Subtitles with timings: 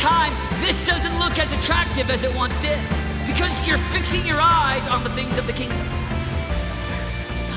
[0.00, 0.32] time,
[0.64, 2.80] this doesn't look as attractive as it once did
[3.26, 5.86] because you're fixing your eyes on the things of the kingdom.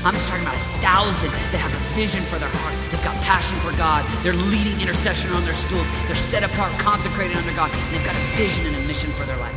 [0.04, 2.76] I'm just talking about a thousand that have a vision for their heart.
[2.90, 4.04] They've got passion for God.
[4.22, 5.88] They're leading intercession on their schools.
[6.04, 7.70] They're set apart, consecrated under God.
[7.72, 9.56] And they've got a vision and a mission for their life.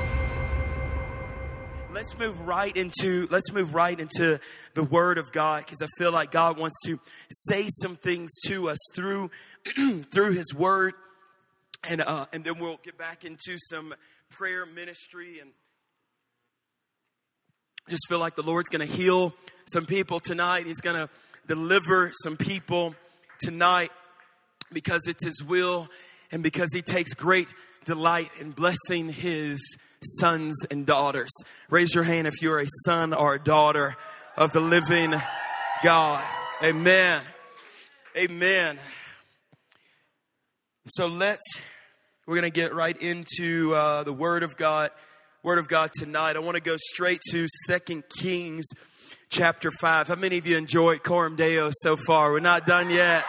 [1.92, 4.40] Let's move right into let's move right into
[4.76, 8.70] the Word of God because I feel like God wants to say some things to
[8.70, 9.30] us through
[10.10, 10.94] through His Word,
[11.84, 13.94] and uh, and then we'll get back into some
[14.30, 15.52] prayer ministry and
[17.90, 19.34] just feel like the Lord's going to heal
[19.68, 20.66] some people tonight.
[20.66, 21.10] He's going to
[21.48, 22.96] deliver some people
[23.40, 23.92] tonight
[24.74, 25.88] because it's His will
[26.32, 27.48] and because He takes great
[27.86, 29.60] delight in blessing His
[30.20, 31.32] sons and daughters.
[31.70, 33.96] Raise your hand if you're a son or a daughter
[34.36, 35.16] of the living
[35.84, 36.24] God.
[36.62, 37.22] Amen.
[38.16, 38.78] Amen.
[40.90, 41.44] So let's,
[42.26, 44.92] we're going to get right into uh, the Word of God.
[45.44, 46.38] Word of God tonight.
[46.38, 48.66] I want to go straight to Second Kings
[49.30, 50.08] chapter 5.
[50.08, 52.32] How many of you enjoyed Coram Deo so far?
[52.32, 53.26] We're not done yet.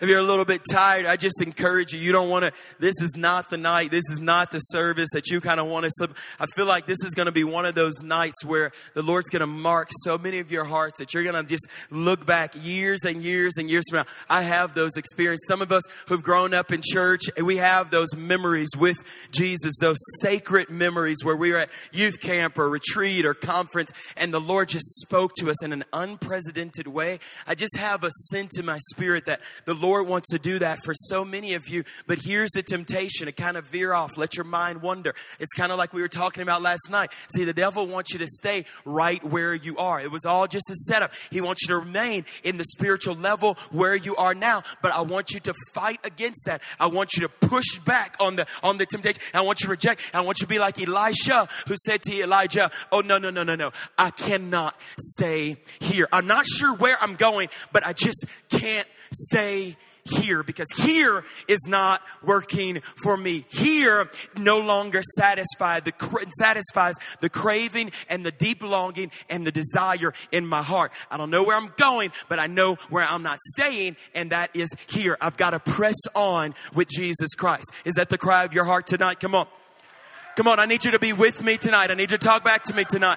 [0.00, 1.98] If you're a little bit tired, I just encourage you.
[1.98, 3.90] You don't want to, this is not the night.
[3.90, 6.16] This is not the service that you kind of want to slip.
[6.38, 9.30] I feel like this is going to be one of those nights where the Lord's
[9.30, 12.54] going to mark so many of your hearts that you're going to just look back
[12.60, 14.06] years and years and years from now.
[14.28, 15.46] I have those experiences.
[15.48, 18.98] Some of us who've grown up in church, we have those memories with
[19.30, 24.32] Jesus, those sacred memories where we were at youth camp or retreat or conference and
[24.32, 27.18] the Lord just spoke to us in an unprecedented way.
[27.46, 30.58] I just have a sense in my spirit that the Lord Lord wants to do
[30.58, 31.84] that for so many of you.
[32.08, 35.14] But here's the temptation to kind of veer off, let your mind wander.
[35.38, 37.10] It's kind of like we were talking about last night.
[37.32, 40.00] See, the devil wants you to stay right where you are.
[40.00, 41.12] It was all just a setup.
[41.30, 44.64] He wants you to remain in the spiritual level where you are now.
[44.82, 46.62] But I want you to fight against that.
[46.80, 49.22] I want you to push back on the on the temptation.
[49.34, 50.00] I want you to reject.
[50.12, 53.44] I want you to be like Elisha who said to Elijah, Oh no, no, no,
[53.44, 53.70] no, no.
[53.96, 56.08] I cannot stay here.
[56.10, 59.75] I'm not sure where I'm going, but I just can't stay
[60.08, 63.44] here because here is not working for me.
[63.48, 65.92] Here no longer satisfied the
[66.38, 70.92] satisfies the craving and the deep longing and the desire in my heart.
[71.10, 74.54] I don't know where I'm going, but I know where I'm not staying, and that
[74.54, 75.16] is here.
[75.20, 77.70] I've got to press on with Jesus Christ.
[77.84, 79.20] Is that the cry of your heart tonight?
[79.20, 79.46] Come on.
[80.36, 81.90] Come on, I need you to be with me tonight.
[81.90, 83.16] I need you to talk back to me tonight.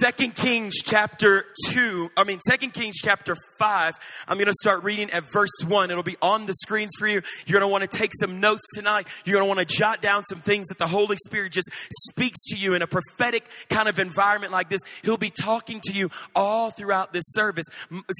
[0.00, 3.98] Second Kings chapter 2, I mean, Second Kings chapter 5.
[4.28, 5.90] I'm going to start reading at verse 1.
[5.90, 7.22] It'll be on the screens for you.
[7.46, 9.08] You're going to want to take some notes tonight.
[9.24, 11.70] You're going to want to jot down some things that the Holy Spirit just
[12.08, 14.80] speaks to you in a prophetic kind of environment like this.
[15.02, 17.66] He'll be talking to you all throughout this service.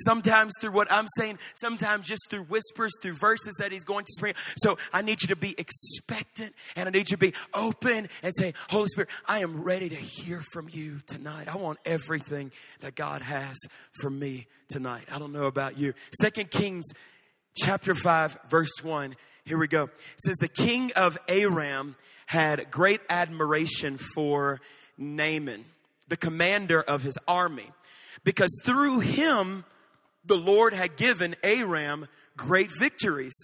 [0.04, 4.12] Sometimes through what I'm saying, sometimes just through whispers, through verses that He's going to
[4.12, 4.34] spring.
[4.56, 8.34] So I need you to be expectant and I need you to be open and
[8.34, 11.52] say, Holy Spirit, I am ready to hear from you tonight.
[11.52, 13.56] I want everything that God has
[14.00, 15.04] for me tonight.
[15.12, 15.94] I don't know about you.
[16.20, 16.86] Second Kings
[17.56, 19.16] chapter 5 verse 1.
[19.44, 19.84] Here we go.
[19.84, 24.60] It says the king of Aram had great admiration for
[24.98, 25.64] Naaman,
[26.08, 27.70] the commander of his army,
[28.24, 29.64] because through him
[30.24, 33.34] the Lord had given Aram great victories.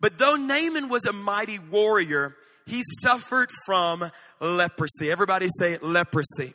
[0.00, 2.36] But though Naaman was a mighty warrior,
[2.66, 4.10] he suffered from
[4.40, 5.10] leprosy.
[5.10, 6.54] Everybody say leprosy.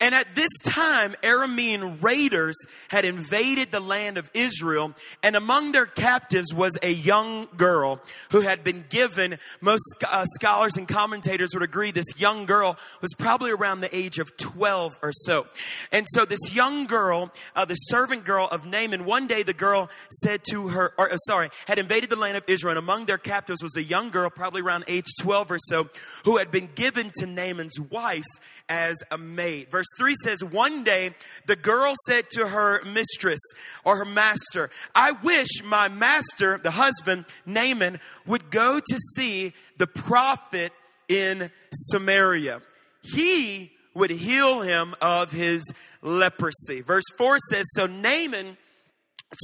[0.00, 2.56] And at this time, Aramean raiders
[2.88, 4.94] had invaded the land of Israel,
[5.24, 8.00] and among their captives was a young girl
[8.30, 13.12] who had been given, most uh, scholars and commentators would agree, this young girl was
[13.18, 15.46] probably around the age of 12 or so.
[15.90, 19.90] And so this young girl, uh, the servant girl of Naaman, one day the girl
[20.10, 23.18] said to her, or uh, sorry, had invaded the land of Israel, and among their
[23.18, 25.88] captives was a young girl, probably around age 12 or so,
[26.24, 28.26] who had been given to Naaman's wife
[28.68, 29.70] as a maid.
[29.70, 31.14] Verse 3 says, One day
[31.46, 33.40] the girl said to her mistress
[33.84, 39.86] or her master, I wish my master, the husband, Naaman, would go to see the
[39.86, 40.72] prophet
[41.08, 42.62] in Samaria.
[43.02, 45.72] He would heal him of his
[46.02, 46.80] leprosy.
[46.80, 48.56] Verse 4 says, So Naaman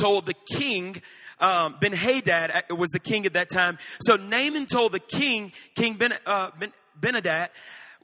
[0.00, 1.02] told the king,
[1.40, 3.78] um, Ben Hadad uh, was the king at that time.
[4.00, 7.48] So Naaman told the king, King Ben, uh, ben Benadad,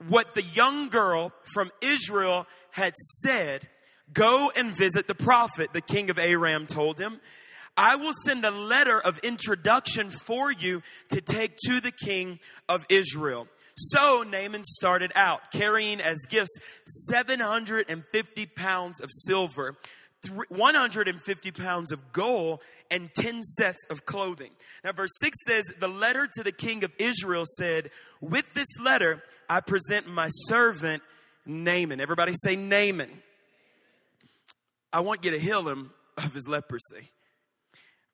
[0.08, 3.68] what the young girl from Israel had said,
[4.12, 7.20] Go and visit the prophet, the king of Aram told him.
[7.76, 12.84] I will send a letter of introduction for you to take to the king of
[12.88, 13.46] Israel.
[13.76, 16.58] So Naaman started out, carrying as gifts
[17.08, 19.78] 750 pounds of silver,
[20.48, 22.60] 150 pounds of gold
[22.90, 24.50] and 10 sets of clothing.
[24.84, 29.22] Now, verse 6 says, The letter to the king of Israel said, With this letter
[29.50, 31.02] I present my servant
[31.44, 32.00] Naaman.
[32.00, 33.10] Everybody say Naaman.
[34.92, 37.10] I want you to heal him of his leprosy.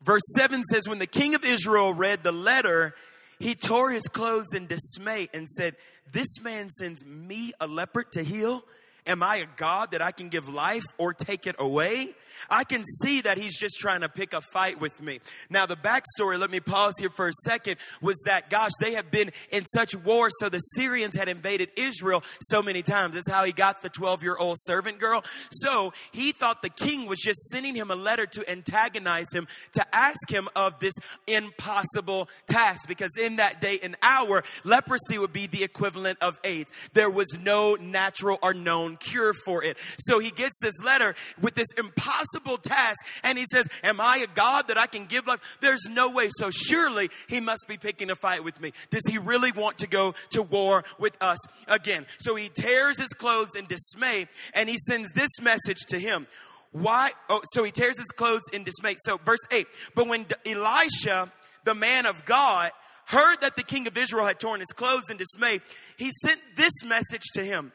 [0.02, 2.94] Verse 7 says, When the king of Israel read the letter,
[3.38, 5.76] he tore his clothes in dismay and said,
[6.10, 8.64] This man sends me a leper to heal.
[9.06, 12.14] Am I a God that I can give life or take it away?
[12.50, 15.20] I can see that he's just trying to pick a fight with me.
[15.50, 19.10] Now, the backstory, let me pause here for a second, was that, gosh, they have
[19.10, 20.28] been in such war.
[20.40, 23.14] So the Syrians had invaded Israel so many times.
[23.14, 25.24] That's how he got the 12 year old servant girl.
[25.50, 29.86] So he thought the king was just sending him a letter to antagonize him, to
[29.94, 30.94] ask him of this
[31.26, 32.88] impossible task.
[32.88, 36.72] Because in that day and hour, leprosy would be the equivalent of AIDS.
[36.92, 39.76] There was no natural or known cure for it.
[39.98, 42.25] So he gets this letter with this impossible
[42.62, 45.40] task and he says, Am I a God that I can give life?
[45.60, 46.28] There's no way.
[46.30, 48.72] So surely he must be picking a fight with me.
[48.90, 52.06] Does he really want to go to war with us again?
[52.18, 56.26] So he tears his clothes in dismay and he sends this message to him.
[56.72, 57.12] Why?
[57.28, 58.96] Oh, so he tears his clothes in dismay.
[58.98, 59.66] So, verse 8.
[59.94, 61.32] But when Elisha,
[61.64, 62.70] the man of God,
[63.06, 65.60] heard that the king of Israel had torn his clothes in dismay,
[65.96, 67.72] he sent this message to him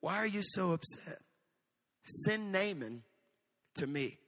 [0.00, 1.18] why are you so upset?
[2.04, 3.02] Send Naaman
[3.76, 4.18] to me,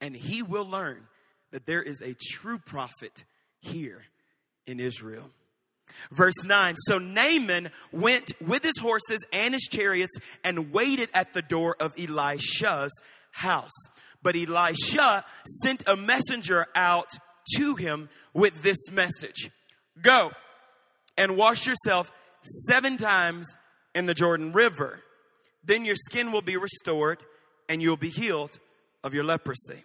[0.00, 1.06] and he will learn
[1.50, 3.24] that there is a true prophet
[3.60, 4.04] here
[4.66, 5.30] in Israel.
[6.10, 11.42] Verse 9 So Naaman went with his horses and his chariots and waited at the
[11.42, 12.92] door of Elisha's
[13.32, 13.86] house.
[14.22, 15.24] But Elisha
[15.62, 17.10] sent a messenger out
[17.56, 19.50] to him with this message
[20.00, 20.32] Go
[21.16, 22.12] and wash yourself
[22.42, 23.56] seven times
[23.94, 25.00] in the Jordan River.
[25.64, 27.18] Then your skin will be restored
[27.68, 28.58] and you'll be healed
[29.04, 29.84] of your leprosy.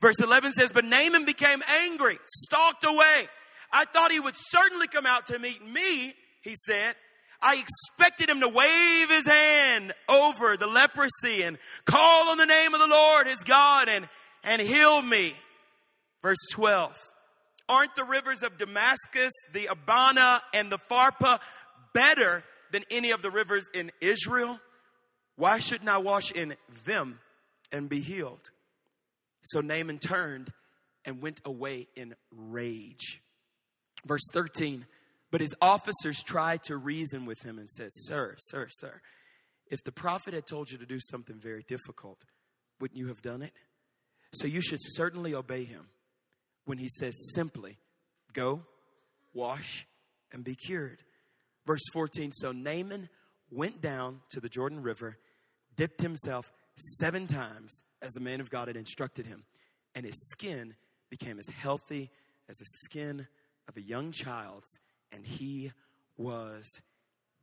[0.00, 3.28] Verse 11 says, But Naaman became angry, stalked away.
[3.72, 6.94] I thought he would certainly come out to meet me, he said.
[7.42, 12.72] I expected him to wave his hand over the leprosy and call on the name
[12.72, 14.08] of the Lord his God and,
[14.42, 15.34] and heal me.
[16.22, 16.96] Verse 12.
[17.68, 21.40] Aren't the rivers of Damascus, the Abana, and the Pharpar
[21.92, 24.60] better than any of the rivers in Israel?
[25.36, 27.20] Why shouldn't I wash in them
[27.70, 28.50] and be healed?
[29.42, 30.52] So Naaman turned
[31.04, 33.22] and went away in rage.
[34.04, 34.86] Verse 13,
[35.30, 39.00] but his officers tried to reason with him and said, Sir, sir, sir,
[39.70, 42.24] if the prophet had told you to do something very difficult,
[42.80, 43.52] wouldn't you have done it?
[44.32, 45.88] So you should certainly obey him
[46.64, 47.78] when he says simply,
[48.32, 48.62] Go,
[49.32, 49.86] wash,
[50.32, 50.98] and be cured.
[51.66, 53.08] Verse 14 So Naaman
[53.50, 55.18] went down to the Jordan River,
[55.76, 56.52] dipped himself
[56.98, 59.44] seven times as the man of God had instructed him,
[59.94, 60.74] and his skin
[61.10, 62.10] became as healthy
[62.48, 63.26] as the skin
[63.68, 64.78] of a young child's,
[65.12, 65.72] and he
[66.16, 66.80] was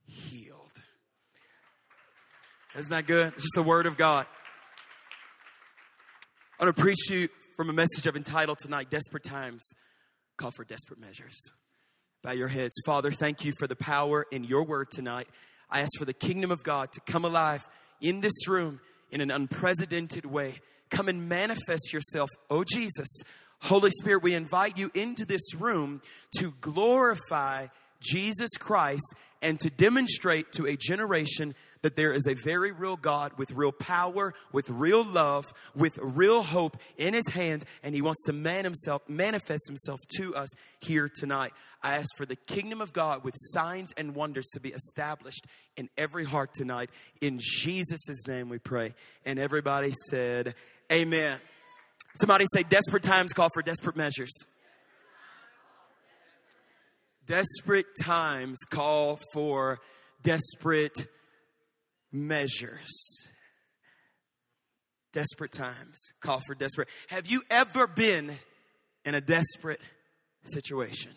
[0.05, 0.81] healed.
[2.75, 3.33] Isn't that good?
[3.33, 4.25] It's just the word of God.
[6.59, 9.73] I want to preach you from a message I've entitled tonight Desperate Times
[10.37, 11.37] Call for Desperate Measures.
[12.23, 12.73] Bow your heads.
[12.85, 15.27] Father, thank you for the power in your word tonight.
[15.69, 17.67] I ask for the kingdom of God to come alive
[18.03, 18.79] in this room
[19.11, 20.55] in an unprecedented way.
[20.91, 23.23] Come and manifest yourself, oh Jesus.
[23.61, 26.01] Holy Spirit, we invite you into this room
[26.37, 27.67] to glorify
[28.01, 33.33] Jesus Christ and to demonstrate to a generation that there is a very real God
[33.37, 38.23] with real power, with real love, with real hope in his hands, and he wants
[38.25, 41.51] to man himself, manifest himself to us here tonight.
[41.83, 45.89] I ask for the kingdom of God with signs and wonders to be established in
[45.97, 46.89] every heart tonight.
[47.19, 48.93] In Jesus' name we pray.
[49.25, 50.55] And everybody said,
[50.91, 51.39] Amen.
[52.15, 54.31] Somebody say, desperate times call for desperate measures.
[57.25, 59.79] Desperate times call for
[60.21, 61.07] desperate
[62.11, 63.29] measures.
[65.11, 66.87] Desperate times call for desperate.
[67.07, 68.31] Have you ever been
[69.05, 69.81] in a desperate
[70.43, 71.11] situation?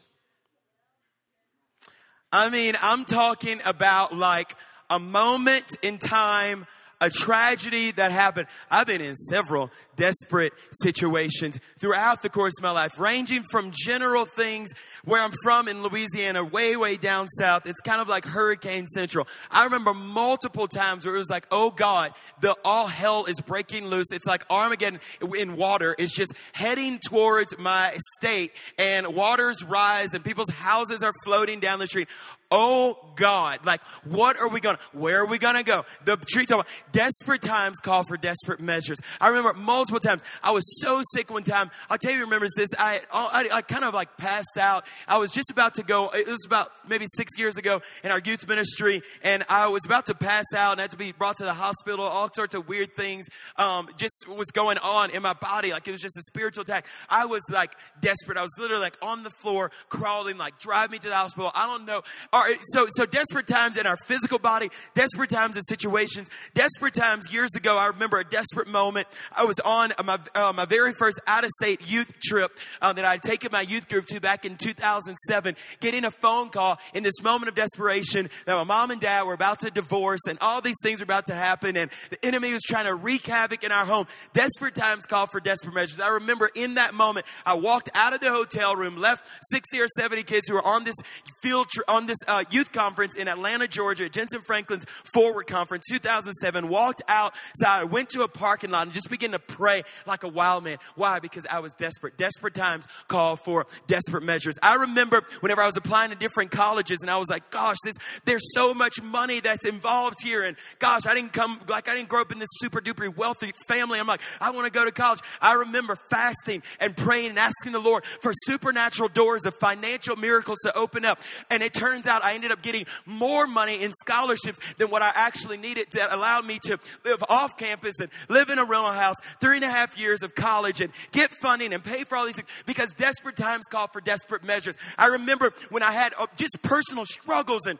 [2.36, 4.54] I mean, I'm talking about like
[4.90, 6.66] a moment in time
[7.00, 8.46] a tragedy that happened.
[8.70, 14.24] I've been in several desperate situations throughout the course of my life, ranging from general
[14.24, 14.70] things
[15.04, 17.66] where I'm from in Louisiana, way, way down south.
[17.66, 19.26] It's kind of like Hurricane Central.
[19.50, 23.86] I remember multiple times where it was like, oh God, the all hell is breaking
[23.86, 24.12] loose.
[24.12, 25.00] It's like Armageddon
[25.36, 31.12] in water It's just heading towards my state and waters rise and people's houses are
[31.24, 32.08] floating down the street.
[32.50, 35.84] oh God, like, what are we gonna, where are we gonna go?
[36.04, 38.98] The tree talk desperate times call for desperate measures.
[39.20, 41.70] I remember multiple times, I was so sick one time.
[41.88, 42.70] I'll tell you, remembers this.
[42.78, 44.86] I, I, I kind of like passed out.
[45.08, 48.20] I was just about to go, it was about maybe six years ago in our
[48.20, 51.44] youth ministry, and I was about to pass out and had to be brought to
[51.44, 53.26] the hospital, all sorts of weird things,
[53.56, 55.72] um, just was going on in my body.
[55.72, 56.86] Like, it was just a spiritual attack.
[57.08, 58.38] I was like desperate.
[58.38, 61.50] I was literally like on the floor, crawling, like, drive me to the hospital.
[61.54, 62.02] I don't know.
[62.32, 66.94] All right, so, so desperate times in our physical body, desperate times in situations, desperate
[66.94, 67.76] times years ago.
[67.76, 69.06] I remember a desperate moment.
[69.36, 73.04] I was on my, uh, my very first out of state youth trip uh, that
[73.04, 77.02] I had taken my youth group to back in 2007, getting a phone call in
[77.02, 80.60] this moment of desperation that my mom and dad were about to divorce and all
[80.60, 83.72] these things were about to happen and the enemy was trying to wreak havoc in
[83.72, 84.06] our home.
[84.32, 86.00] Desperate times call for desperate measures.
[86.00, 89.88] I remember in that moment, I walked out of the hotel room, left 60 or
[89.88, 90.96] 70 kids who were on this
[91.42, 96.68] field, tr- on this uh, youth conference in Atlanta, Georgia, Jentezen Franklin's Forward Conference 2007,
[96.68, 99.65] walked outside, went to a parking lot and just began to pray
[100.06, 100.78] like a wild man.
[100.94, 101.18] Why?
[101.18, 102.16] Because I was desperate.
[102.16, 104.56] Desperate times call for desperate measures.
[104.62, 107.94] I remember whenever I was applying to different colleges and I was like, gosh, this,
[108.24, 110.42] there's so much money that's involved here.
[110.42, 113.52] And gosh, I didn't come, like I didn't grow up in this super duper wealthy
[113.68, 113.98] family.
[113.98, 115.20] I'm like, I want to go to college.
[115.40, 120.58] I remember fasting and praying and asking the Lord for supernatural doors of financial miracles
[120.64, 121.20] to open up.
[121.50, 125.12] And it turns out I ended up getting more money in scholarships than what I
[125.14, 129.16] actually needed that allowed me to live off campus and live in a rental house,
[129.40, 132.36] three and a half years of college and get funding and pay for all these
[132.36, 134.76] things because desperate times call for desperate measures.
[134.98, 137.78] I remember when I had uh, just personal struggles and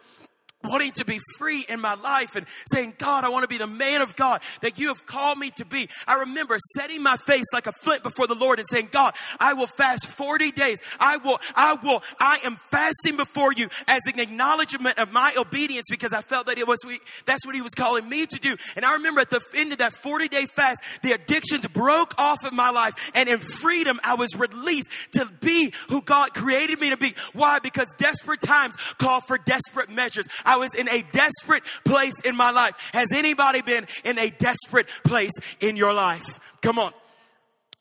[0.66, 3.66] wanting to be free in my life and saying, God, I want to be the
[3.66, 5.88] man of God that you have called me to be.
[6.06, 9.52] I remember setting my face like a flint before the Lord and saying, God, I
[9.54, 10.78] will fast 40 days.
[10.98, 15.86] I will, I will, I am fasting before you as an acknowledgement of my obedience
[15.90, 16.78] because I felt that it was,
[17.24, 18.56] that's what he was calling me to do.
[18.74, 22.44] And I remember at the end of that 40 day fast, the addictions broke off
[22.44, 26.90] of my life and in freedom, I was released to be who God created me
[26.90, 27.14] to be.
[27.32, 27.58] Why?
[27.58, 30.26] Because desperate times call for desperate measures.
[30.44, 32.74] I was in a desperate place in my life.
[32.92, 36.40] Has anybody been in a desperate place in your life?
[36.62, 36.92] Come on.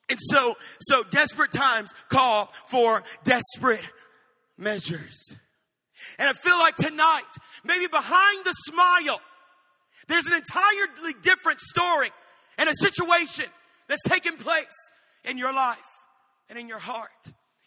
[0.10, 3.82] And so, so desperate times call for desperate
[4.58, 5.36] measures.
[6.20, 7.24] And I feel like tonight,
[7.64, 9.20] maybe behind the smile,
[10.08, 12.12] there's an entirely different story
[12.58, 13.46] and a situation
[13.88, 14.92] that's taking place
[15.24, 15.78] in your life
[16.50, 17.10] and in your heart.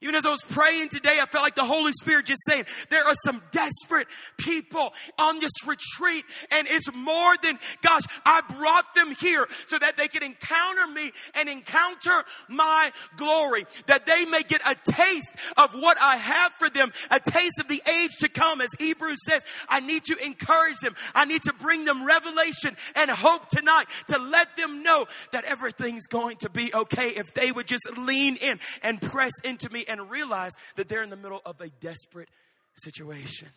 [0.00, 3.04] Even as I was praying today, I felt like the Holy Spirit just saying, there
[3.04, 9.10] are some desperate people on this retreat, and it's more than, gosh, I brought them
[9.10, 14.60] here so that they can encounter me and encounter my glory, that they may get
[14.64, 18.60] a taste of what I have for them, a taste of the age to come.
[18.60, 20.94] As Hebrews says, I need to encourage them.
[21.16, 26.06] I need to bring them revelation and hope tonight to let them know that everything's
[26.06, 30.10] going to be okay if they would just lean in and press into me and
[30.10, 32.28] realize that they're in the middle of a desperate
[32.76, 33.48] situation,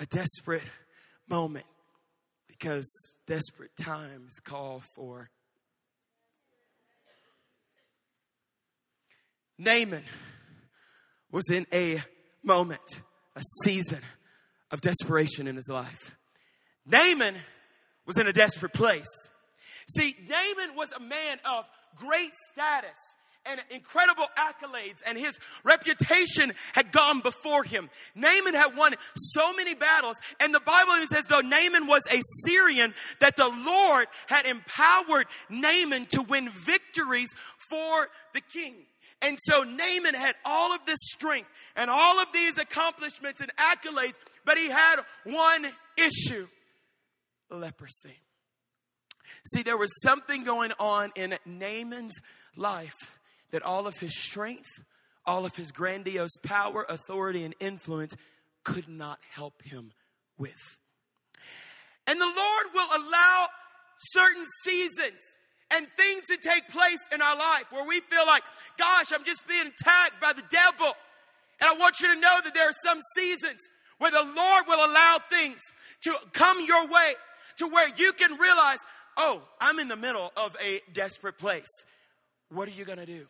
[0.00, 0.64] a desperate
[1.28, 1.66] moment,
[2.46, 2.88] because
[3.26, 5.30] desperate times call for.
[9.58, 10.04] Naaman
[11.30, 12.02] was in a
[12.42, 13.02] moment,
[13.34, 14.00] a season
[14.70, 16.16] of desperation in his life.
[16.86, 17.34] Naaman
[18.06, 19.30] was in a desperate place.
[19.88, 22.96] See, Naaman was a man of great status
[23.50, 27.90] and incredible accolades, and his reputation had gone before him.
[28.14, 32.20] Naaman had won so many battles, and the Bible even says, though Naaman was a
[32.44, 37.30] Syrian, that the Lord had empowered Naaman to win victories
[37.70, 38.74] for the king.
[39.22, 44.16] And so Naaman had all of this strength and all of these accomplishments and accolades,
[44.44, 46.46] but he had one issue
[47.50, 48.16] leprosy.
[49.46, 52.14] See, there was something going on in Naaman's
[52.56, 53.12] life
[53.50, 54.70] that all of his strength,
[55.24, 58.16] all of his grandiose power, authority, and influence
[58.64, 59.92] could not help him
[60.38, 60.78] with.
[62.06, 63.46] And the Lord will allow
[63.98, 65.20] certain seasons
[65.70, 68.44] and things to take place in our life where we feel like,
[68.78, 70.92] gosh, I'm just being attacked by the devil.
[71.60, 73.60] And I want you to know that there are some seasons
[73.98, 75.60] where the Lord will allow things
[76.04, 77.14] to come your way
[77.58, 78.78] to where you can realize,
[79.16, 81.84] oh, I'm in the middle of a desperate place.
[82.50, 83.26] What are you going to do?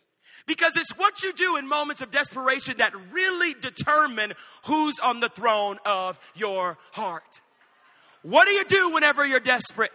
[0.46, 4.32] Because it's what you do in moments of desperation that really determine
[4.66, 7.40] who's on the throne of your heart.
[8.22, 9.92] What do you do whenever you're desperate?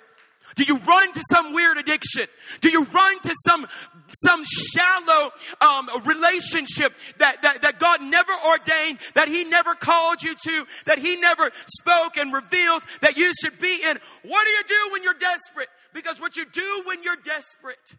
[0.56, 2.28] Do you run to some weird addiction?
[2.60, 3.68] Do you run to some
[4.14, 5.32] some shallow
[5.62, 10.98] um, relationship that, that that God never ordained, that He never called you to, that
[11.00, 13.98] He never spoke and revealed that you should be in?
[14.24, 15.70] What do you do when you're desperate?
[15.94, 17.96] Because what you do when you're desperate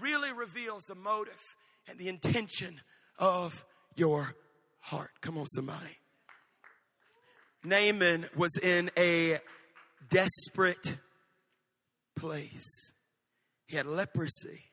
[0.00, 1.40] really reveals the motive
[1.88, 2.80] and the intention
[3.18, 3.64] of
[3.96, 4.34] your
[4.80, 5.10] heart.
[5.20, 5.98] Come on, somebody.
[7.62, 9.38] Naaman was in a
[10.10, 10.96] desperate
[12.14, 12.92] place.
[13.66, 14.64] He had leprosy.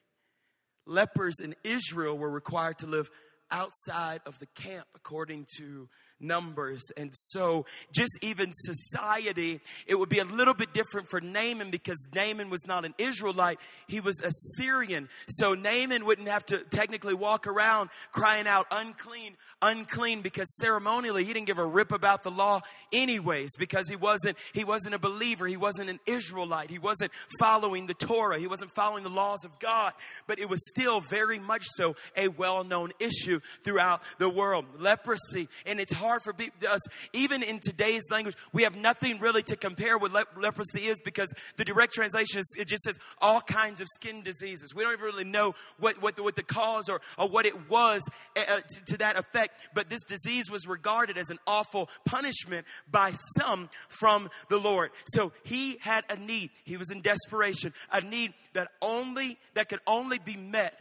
[0.85, 3.09] Lepers in Israel were required to live
[3.49, 5.87] outside of the camp according to
[6.21, 6.91] numbers.
[6.97, 12.07] And so, just even society, it would be a little bit different for Naaman because
[12.13, 15.09] Naaman was not an Israelite, he was a Syrian.
[15.27, 21.33] So, Naaman wouldn't have to technically walk around crying out, unclean, unclean, because ceremonially he
[21.33, 22.61] didn't give a rip about the law,
[22.91, 27.87] anyways, because he wasn't, he wasn't a believer, he wasn't an Israelite, he wasn't following
[27.87, 29.93] the Torah, he wasn't following the laws of God,
[30.27, 34.65] but it was still very much so a well known issue throughout the world.
[34.79, 36.35] Leprosy, and it's hard hard for
[36.69, 36.81] us,
[37.13, 41.33] even in today's language, we have nothing really to compare what le- leprosy is because
[41.55, 44.75] the direct translation is, it just says all kinds of skin diseases.
[44.75, 47.69] We don't even really know what, what, the, what the cause or, or what it
[47.69, 48.01] was
[48.35, 53.13] uh, to, to that effect, but this disease was regarded as an awful punishment by
[53.37, 54.91] some from the Lord.
[55.05, 56.51] So he had a need.
[56.65, 60.77] He was in desperation, a need that only, that could only be met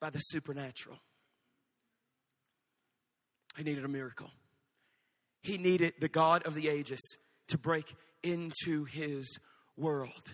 [0.00, 0.98] by the supernatural.
[3.56, 4.30] He needed a miracle.
[5.44, 9.38] He needed the God of the ages to break into his
[9.76, 10.32] world.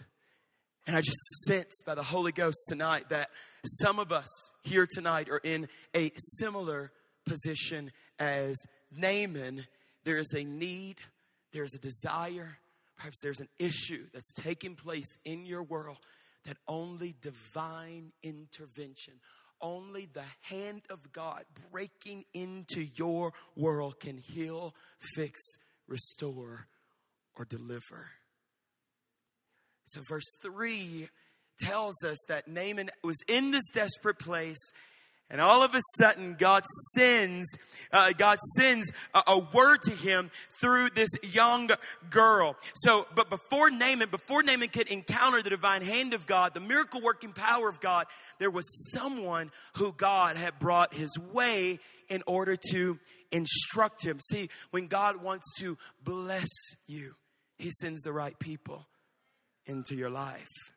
[0.87, 3.29] And I just sense by the Holy Ghost tonight that
[3.65, 4.29] some of us
[4.63, 6.93] here tonight are in a similar
[7.27, 7.91] position
[8.21, 8.57] as
[8.97, 9.67] Naaman.
[10.05, 10.99] There is a need,
[11.53, 12.59] there's a desire,
[12.97, 15.99] perhaps there's an issue that's taking place in your world
[16.47, 19.15] that only divine intervention,
[19.61, 24.75] only the hand of God breaking into your world can heal,
[25.15, 25.41] fix,
[25.87, 26.67] restore,
[27.37, 28.11] or deliver.
[29.85, 31.09] So, verse 3
[31.61, 34.73] tells us that Naaman was in this desperate place
[35.31, 37.57] and all of a sudden, God sends,
[37.93, 41.71] uh, God sends a, a, word to him through this young
[42.11, 42.57] girl.
[42.75, 47.01] So, but before Naaman, before Naaman could encounter the divine hand of God, the miracle
[47.01, 48.07] working power of God,
[48.39, 51.79] there was someone who God had brought his way
[52.09, 52.99] in order to
[53.31, 54.19] instruct him.
[54.19, 56.49] See, when God wants to bless
[56.89, 57.15] you,
[57.57, 58.89] he sends the right people
[59.67, 60.70] into your life.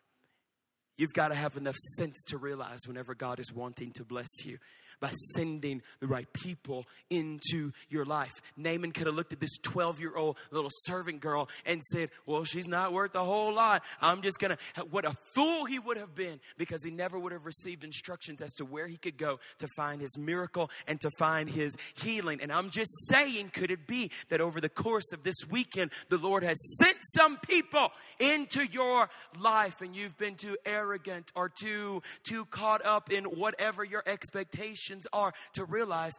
[0.98, 4.58] You've got to have enough sense to realize whenever God is wanting to bless you
[5.04, 8.32] by sending the right people into your life.
[8.56, 12.46] Naaman could have looked at this 12 year old little servant girl and said, Well,
[12.46, 13.84] she's not worth a whole lot.
[14.02, 14.84] I'm just going to.
[14.86, 18.54] What a fool he would have been because he never would have received instructions as
[18.54, 22.40] to where he could go to find his miracle and to find his healing.
[22.42, 26.18] And I'm just saying, could it be that over the course of this weekend, the
[26.18, 32.02] Lord has sent some people into your life and you've been too arrogant or too,
[32.24, 36.14] too caught up in whatever your expectations are to realize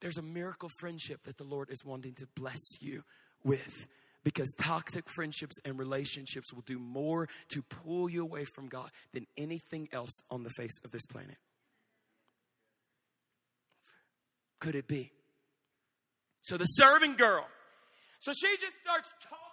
[0.00, 3.02] there's a miracle friendship that the Lord is wanting to bless you
[3.44, 3.86] with.
[4.22, 9.26] Because toxic friendships and relationships will do more to pull you away from God than
[9.38, 11.38] anything else on the face of this planet.
[14.58, 15.10] Could it be?
[16.42, 17.46] So the serving girl,
[18.18, 19.49] so she just starts talking.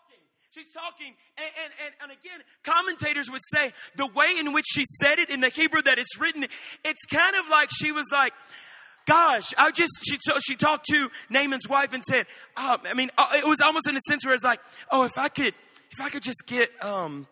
[0.58, 4.86] She's talking, and, and, and, and, again, commentators would say the way in which she
[5.02, 6.43] said it in the Hebrew that it's written,
[6.84, 8.34] it's kind of like she was like,
[9.06, 13.12] gosh, I just, she, so she talked to Naaman's wife and said, oh, I mean,
[13.20, 15.54] uh, it was almost in a sense where it's like, oh, if I could,
[15.91, 17.28] if I could just get, um,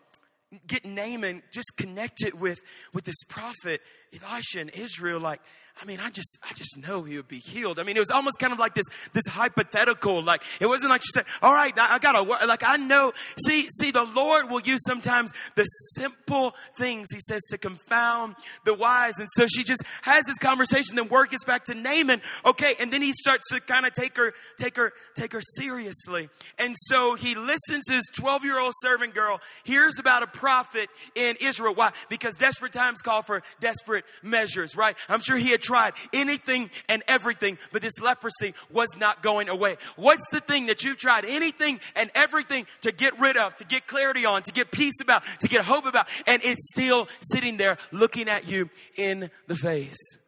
[0.68, 2.60] get Naaman just connected with,
[2.94, 3.80] with this prophet,
[4.12, 5.40] Elisha in Israel, like,
[5.80, 7.78] I mean, I just, I just know he would be healed.
[7.78, 10.22] I mean, it was almost kind of like this, this hypothetical.
[10.22, 12.46] Like, it wasn't like she said, all right, I gotta work.
[12.46, 13.12] Like, I know,
[13.44, 18.72] see, see, the Lord will use sometimes the simple things, he says, to confound the
[18.72, 19.18] wise.
[19.18, 22.22] And so she just has this conversation, then work gets back to Naaman.
[22.44, 22.74] Okay.
[22.80, 26.30] And then he starts to kind of take her, take her, take her seriously.
[26.58, 30.88] And so he listens to his 12 year old servant girl, hears about a prophet
[31.14, 31.74] in Israel.
[31.74, 31.92] Why?
[32.08, 34.96] Because desperate times call for desperate measures, right?
[35.08, 39.76] I'm sure he had tried anything and everything, but this leprosy was not going away.
[39.96, 43.86] What's the thing that you've tried anything and everything to get rid of, to get
[43.86, 47.78] clarity on, to get peace about, to get hope about, and it's still sitting there
[47.92, 50.18] looking at you in the face?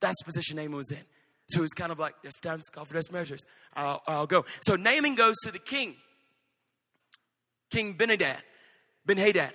[0.00, 1.04] That's the position Naaman was in.
[1.48, 3.44] So it's kind of like, it's time call for desperate measures.
[3.74, 4.44] I'll, I'll go.
[4.62, 5.96] So Naaman goes to the king,
[7.70, 8.40] King Benadad.
[9.06, 9.52] Ben Hadad.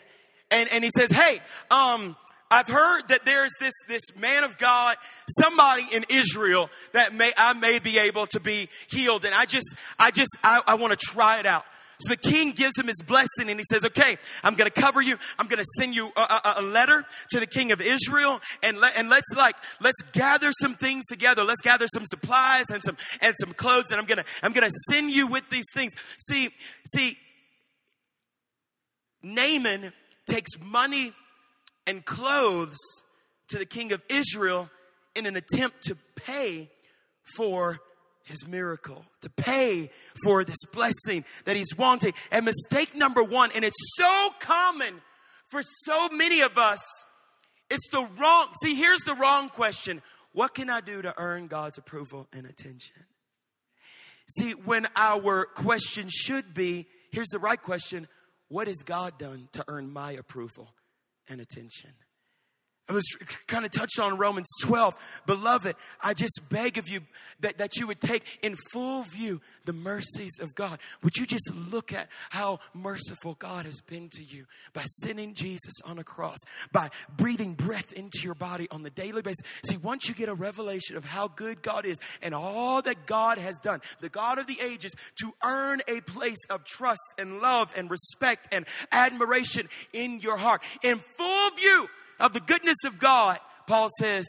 [0.51, 2.15] And, and he says, Hey, um,
[2.51, 4.97] I've heard that there's this, this man of God,
[5.39, 9.25] somebody in Israel that may, I may be able to be healed.
[9.25, 11.65] And I just, I just, I, I want to try it out.
[12.01, 15.01] So the king gives him his blessing and he says, okay, I'm going to cover
[15.01, 15.17] you.
[15.37, 18.77] I'm going to send you a, a, a, letter to the king of Israel and
[18.77, 21.43] let, and let's like, let's gather some things together.
[21.43, 23.91] Let's gather some supplies and some, and some clothes.
[23.91, 25.91] And I'm going to, I'm going to send you with these things.
[26.19, 26.51] See,
[26.85, 27.17] see,
[29.21, 29.91] Naaman
[30.25, 31.13] takes money
[31.89, 32.77] and clothes
[33.47, 34.69] to the king of Israel
[35.15, 36.69] in an attempt to pay
[37.35, 37.79] for
[38.25, 39.89] his miracle, to pay
[40.23, 42.13] for this blessing that he's wanting.
[42.31, 45.01] And mistake number one, and it's so common
[45.47, 46.79] for so many of us,
[47.71, 48.49] it's the wrong.
[48.61, 52.97] See, here's the wrong question What can I do to earn God's approval and attention?
[54.37, 58.07] See, when our question should be here's the right question
[58.47, 60.69] What has God done to earn my approval
[61.29, 61.91] and attention?
[62.89, 63.05] I was
[63.45, 65.21] kind of touched on Romans 12.
[65.27, 67.01] Beloved, I just beg of you
[67.41, 70.79] that, that you would take in full view the mercies of God.
[71.03, 75.73] Would you just look at how merciful God has been to you by sending Jesus
[75.85, 76.39] on a cross,
[76.71, 79.45] by breathing breath into your body on the daily basis?
[79.65, 83.37] See, once you get a revelation of how good God is and all that God
[83.37, 87.71] has done, the God of the ages, to earn a place of trust and love
[87.77, 91.87] and respect and admiration in your heart, in full view
[92.19, 94.25] of the goodness of God, Paul says,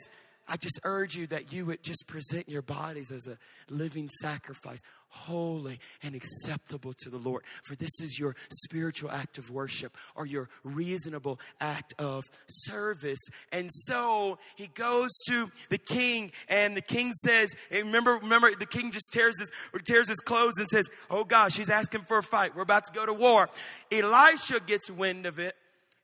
[0.50, 3.38] I just urge you that you would just present your bodies as a
[3.72, 7.44] living sacrifice, holy and acceptable to the Lord.
[7.62, 13.20] For this is your spiritual act of worship or your reasonable act of service.
[13.52, 18.90] And so he goes to the king, and the king says, remember, remember, the king
[18.90, 19.52] just tears his
[19.84, 22.56] tears his clothes and says, Oh gosh, he's asking for a fight.
[22.56, 23.48] We're about to go to war.
[23.92, 25.54] Elisha gets wind of it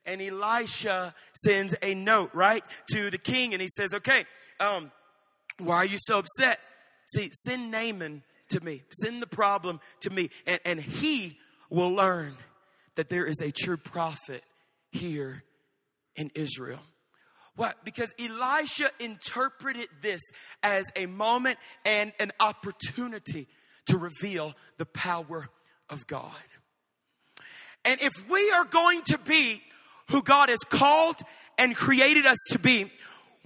[0.06, 4.24] and Elisha sends a note, right, to the king, and he says, Okay,
[4.60, 4.90] um,
[5.58, 6.60] why are you so upset?
[7.06, 11.38] See, send Naaman to me, send the problem to me, and, and he
[11.70, 12.36] will learn
[12.94, 14.42] that there is a true prophet
[14.90, 15.42] here
[16.14, 16.80] in Israel.
[17.56, 17.84] What?
[17.84, 20.20] Because Elisha interpreted this
[20.62, 23.48] as a moment and an opportunity
[23.86, 25.48] to reveal the power
[25.88, 26.30] of God.
[27.84, 29.62] And if we are going to be
[30.08, 31.16] who God has called
[31.58, 32.90] and created us to be,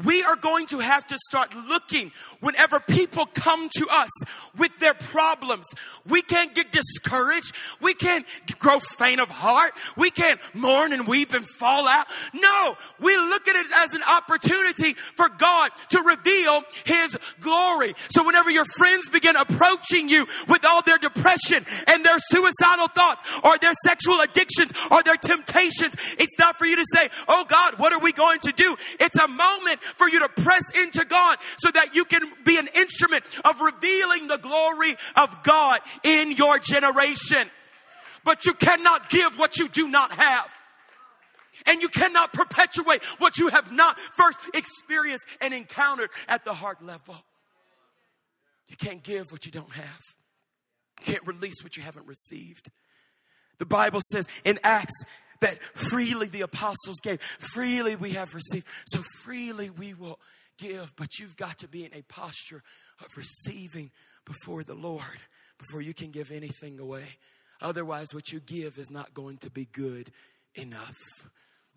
[0.04, 4.10] we are going to have to start looking whenever people come to us
[4.56, 5.66] with their problems.
[6.06, 7.54] We can't get discouraged.
[7.80, 8.26] We can't
[8.58, 9.72] grow faint of heart.
[9.96, 12.06] We can't mourn and weep and fall out.
[12.32, 17.94] No, we look at it as an opportunity for God to reveal His glory.
[18.10, 23.24] So whenever your friends begin approaching you with all their depression and their suicidal thoughts
[23.44, 27.78] or their sexual addictions or their temptations, it's not for you to say, Oh God,
[27.78, 28.76] what are we going to do?
[28.98, 32.68] It's a moment for you to press into God so that you can be an
[32.74, 37.48] instrument of revealing the glory of God in your generation.
[38.24, 40.52] But you cannot give what you do not have.
[41.66, 46.82] And you cannot perpetuate what you have not first experienced and encountered at the heart
[46.82, 47.16] level.
[48.68, 50.14] You can't give what you don't have.
[51.00, 52.70] You can't release what you haven't received.
[53.58, 55.04] The Bible says in Acts
[55.40, 60.18] that freely the apostles gave, freely we have received, so freely we will
[60.58, 60.94] give.
[60.96, 62.62] But you've got to be in a posture
[63.00, 63.90] of receiving
[64.24, 65.04] before the Lord
[65.58, 67.04] before you can give anything away.
[67.60, 70.10] Otherwise, what you give is not going to be good
[70.54, 70.96] enough.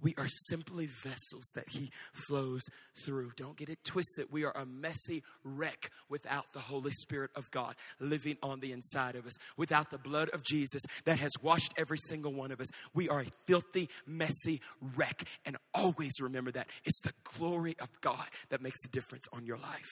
[0.04, 2.62] We are simply vessels that He flows
[3.04, 3.32] through.
[3.38, 4.28] Don't get it twisted.
[4.32, 9.16] We are a messy wreck without the Holy Spirit of God living on the inside
[9.16, 9.34] of us.
[9.58, 13.22] Without the blood of Jesus that has washed every single one of us, we are
[13.22, 14.62] a filthy, messy
[14.96, 15.24] wreck.
[15.46, 19.58] And always remember that it's the glory of God that makes the difference on your
[19.58, 19.90] life.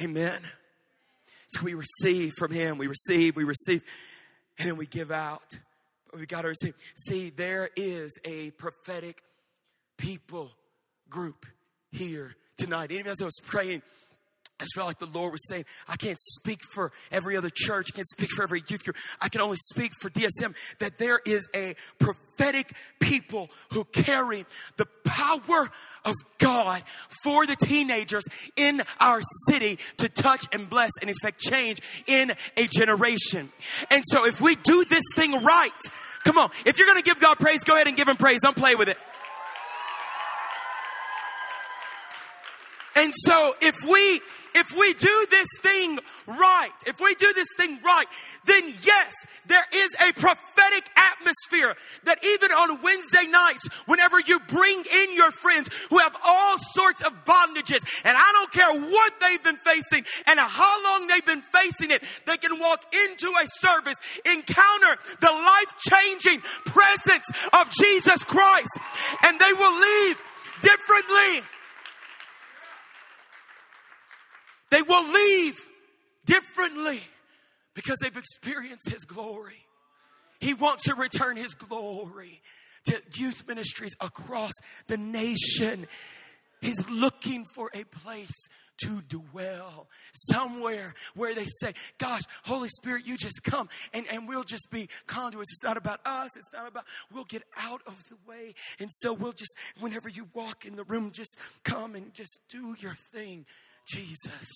[0.00, 0.40] Amen.
[1.48, 3.82] So we receive from Him, we receive, we receive,
[4.58, 5.58] and then we give out
[6.16, 6.74] we got to receive.
[6.94, 9.22] See, there is a prophetic
[9.96, 10.50] people
[11.08, 11.46] group
[11.90, 12.90] here tonight.
[12.90, 13.82] Even as I was praying,
[14.60, 17.90] I just felt like the Lord was saying, I can't speak for every other church,
[17.92, 18.96] I can't speak for every youth group.
[19.20, 24.86] I can only speak for DSM that there is a prophetic people who carry the
[25.04, 25.70] power
[26.04, 26.82] of God
[27.22, 28.24] for the teenagers
[28.56, 33.50] in our city to touch and bless and effect change in a generation.
[33.92, 35.70] And so if we do this thing right,
[36.24, 38.40] come on, if you're gonna give God praise, go ahead and give him praise.
[38.42, 38.98] Don't play with it.
[42.96, 44.20] And so if we
[44.54, 48.06] if we do this thing right, if we do this thing right,
[48.44, 49.12] then yes,
[49.46, 55.30] there is a prophetic atmosphere that even on Wednesday nights, whenever you bring in your
[55.30, 60.04] friends who have all sorts of bondages, and I don't care what they've been facing
[60.26, 65.30] and how long they've been facing it, they can walk into a service, encounter the
[65.30, 68.78] life changing presence of Jesus Christ,
[69.24, 70.20] and they will leave
[70.60, 71.46] differently.
[74.70, 75.56] They will leave
[76.24, 77.00] differently
[77.74, 79.66] because they've experienced His glory.
[80.40, 82.42] He wants to return His glory
[82.86, 84.52] to youth ministries across
[84.86, 85.86] the nation.
[86.60, 88.48] He's looking for a place
[88.82, 94.44] to dwell somewhere where they say, Gosh, Holy Spirit, you just come and, and we'll
[94.44, 95.52] just be conduits.
[95.52, 98.54] It's not about us, it's not about, we'll get out of the way.
[98.78, 102.76] And so we'll just, whenever you walk in the room, just come and just do
[102.80, 103.46] your thing.
[103.88, 104.48] Jesus,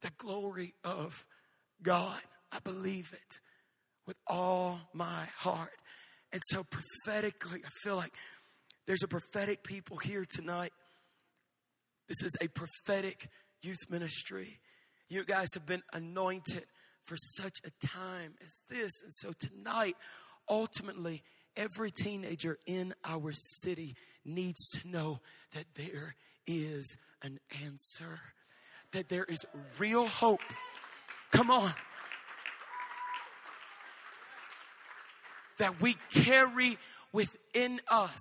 [0.00, 1.26] the glory of
[1.82, 2.20] God.
[2.52, 3.40] I believe it
[4.06, 5.72] with all my heart.
[6.32, 8.12] And so, prophetically, I feel like
[8.86, 10.72] there's a prophetic people here tonight.
[12.08, 13.28] This is a prophetic
[13.62, 14.60] youth ministry.
[15.08, 16.64] You guys have been anointed
[17.04, 19.02] for such a time as this.
[19.02, 19.96] And so, tonight,
[20.48, 21.22] ultimately,
[21.56, 25.20] every teenager in our city needs to know
[25.52, 28.20] that there is an answer,
[28.92, 29.44] that there is
[29.78, 30.40] real hope.
[31.32, 31.72] Come on.
[35.58, 36.78] That we carry
[37.12, 38.20] within us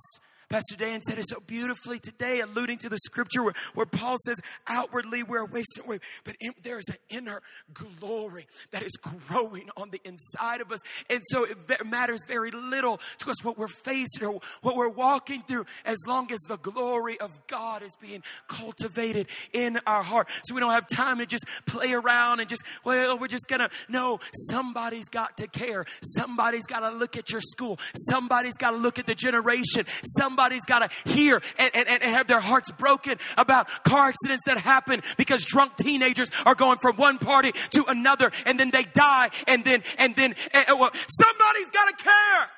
[0.53, 4.39] Pastor Dan said it so beautifully today, alluding to the scripture where, where Paul says,
[4.67, 7.41] outwardly we're wasting away, but in, there is an inner
[7.73, 10.77] glory that is growing on the inside of us.
[11.09, 15.41] And so it matters very little to us what we're facing or what we're walking
[15.41, 20.29] through as long as the glory of God is being cultivated in our heart.
[20.45, 23.71] So we don't have time to just play around and just, well, we're just gonna,
[23.89, 24.19] no,
[24.51, 25.87] somebody's got to care.
[26.03, 27.79] Somebody's got to look at your school.
[27.95, 29.87] Somebody's got to look at the generation.
[30.03, 34.43] Somebody somebody's got to hear and, and, and have their hearts broken about car accidents
[34.45, 38.83] that happen because drunk teenagers are going from one party to another and then they
[38.83, 42.49] die and then, and then, and, well, somebody's got to care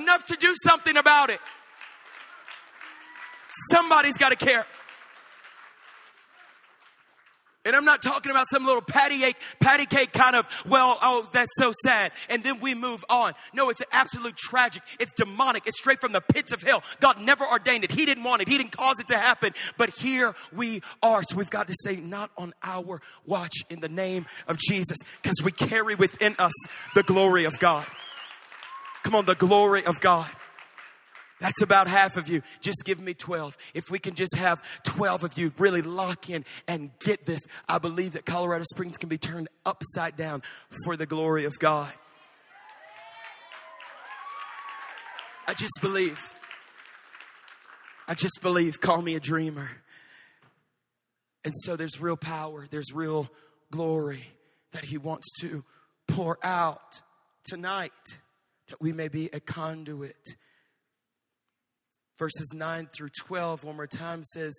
[0.00, 1.38] enough to do something about it.
[3.70, 4.66] Somebody's got to care.
[7.64, 11.28] And I'm not talking about some little patty cake, patty cake kind of, well, oh,
[11.32, 12.12] that's so sad.
[12.28, 13.32] And then we move on.
[13.54, 14.82] No, it's absolute tragic.
[15.00, 15.66] It's demonic.
[15.66, 16.82] It's straight from the pits of hell.
[17.00, 17.92] God never ordained it.
[17.92, 18.48] He didn't want it.
[18.48, 19.54] He didn't cause it to happen.
[19.78, 21.22] But here we are.
[21.22, 25.42] So we've got to say, not on our watch in the name of Jesus, because
[25.42, 26.52] we carry within us
[26.94, 27.86] the glory of God.
[29.04, 30.28] Come on, the glory of God.
[31.44, 32.40] That's about half of you.
[32.62, 33.58] Just give me 12.
[33.74, 37.76] If we can just have 12 of you really lock in and get this, I
[37.76, 40.42] believe that Colorado Springs can be turned upside down
[40.86, 41.92] for the glory of God.
[45.46, 46.34] I just believe.
[48.08, 48.80] I just believe.
[48.80, 49.68] Call me a dreamer.
[51.44, 53.28] And so there's real power, there's real
[53.70, 54.24] glory
[54.72, 55.62] that He wants to
[56.08, 57.02] pour out
[57.44, 57.92] tonight
[58.70, 60.36] that we may be a conduit
[62.18, 64.58] verses 9 through 12, one more time says,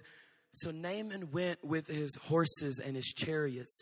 [0.52, 3.82] So Naaman went with his horses and his chariots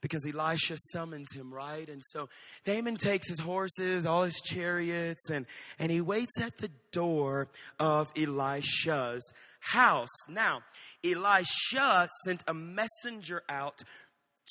[0.00, 1.88] because Elisha summons him, right?
[1.88, 2.28] And so
[2.66, 5.46] Naaman takes his horses, all his chariots, and,
[5.78, 10.28] and he waits at the door of Elisha's house.
[10.28, 10.62] Now,
[11.04, 13.82] Elisha sent a messenger out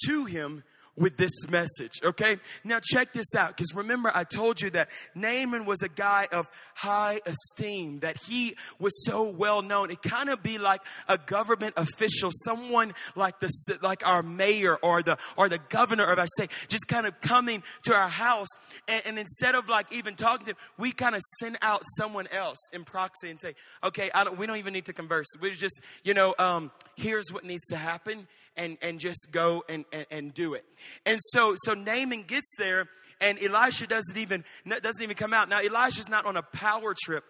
[0.05, 0.63] to him
[0.97, 2.37] with this message, okay?
[2.63, 6.49] Now check this out, because remember I told you that Naaman was a guy of
[6.73, 9.91] high esteem, that he was so well known.
[9.91, 13.49] It kind of be like a government official, someone like the
[13.81, 17.61] like our mayor or the or the governor of our state, just kind of coming
[17.83, 18.49] to our house,
[18.87, 22.27] and, and instead of like even talking to him, we kind of send out someone
[22.31, 25.27] else in proxy and say, okay, I don't, we don't even need to converse.
[25.39, 29.85] We're just, you know, um, here's what needs to happen and, and just go and,
[29.91, 30.65] and, and do it.
[31.05, 32.87] And so, so Naaman gets there
[33.21, 35.49] and Elisha doesn't even, doesn't even come out.
[35.49, 37.23] Now, Elisha's not on a power trip,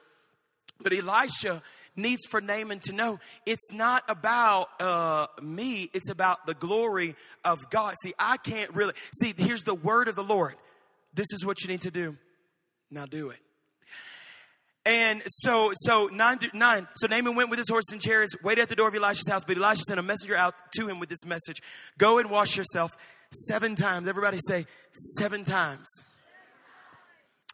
[0.82, 1.62] but Elisha
[1.96, 7.70] needs for Naaman to know it's not about uh, me, it's about the glory of
[7.70, 7.96] God.
[8.04, 10.56] See, I can't really, see, here's the word of the Lord.
[11.14, 12.18] This is what you need to do.
[12.92, 13.40] Now do it.
[14.88, 16.88] And so, so nine, nine.
[16.96, 19.44] So Naaman went with his horse and chariots, waited at the door of Elisha's house.
[19.44, 21.58] But Elisha sent a messenger out to him with this message:
[21.98, 22.96] Go and wash yourself
[23.32, 24.08] seven times.
[24.08, 24.66] Everybody say
[25.18, 25.90] seven times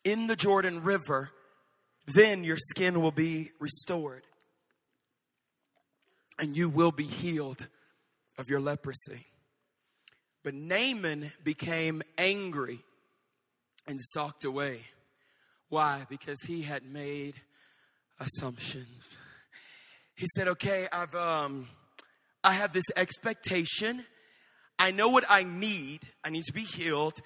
[0.04, 1.32] in the Jordan River.
[2.06, 4.24] Then your skin will be restored.
[6.40, 7.68] and you will be healed
[8.38, 9.26] of your leprosy.
[10.44, 12.80] But Naaman became angry
[13.88, 14.82] and stalked away.
[15.74, 16.06] Why?
[16.08, 17.34] Because he had made
[18.20, 19.18] assumptions.
[20.14, 21.68] He said, "Okay, I've um,
[22.44, 24.06] I have this expectation.
[24.78, 26.02] I know what I need.
[26.24, 27.18] I need to be healed."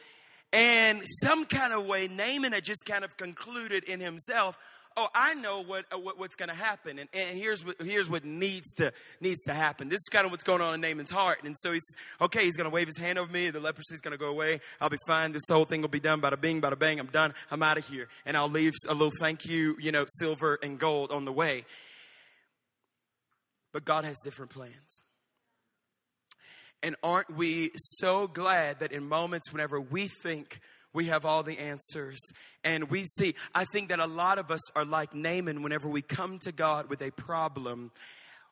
[0.54, 4.58] And some kind of way, Naaman had just kind of concluded in himself,
[4.98, 8.10] oh, I know what, uh, what what's going to happen, and, and here's what here's
[8.10, 9.88] what needs to needs to happen.
[9.88, 12.44] This is kind of what's going on in Naaman's heart, and so he's okay.
[12.44, 13.50] He's going to wave his hand over me.
[13.52, 14.60] The leprosy is going to go away.
[14.82, 15.32] I'll be fine.
[15.32, 16.20] This whole thing will be done.
[16.20, 17.00] Bada bing, bada bang.
[17.00, 17.34] I'm done.
[17.52, 20.80] I'm out of here, and I'll leave a little thank you, you know, silver and
[20.80, 21.64] gold on the way.
[23.72, 25.04] But God has different plans.
[26.84, 30.60] And aren't we so glad that in moments whenever we think
[30.98, 32.18] we have all the answers.
[32.64, 36.02] And we see, I think that a lot of us are like Naaman whenever we
[36.02, 37.92] come to God with a problem.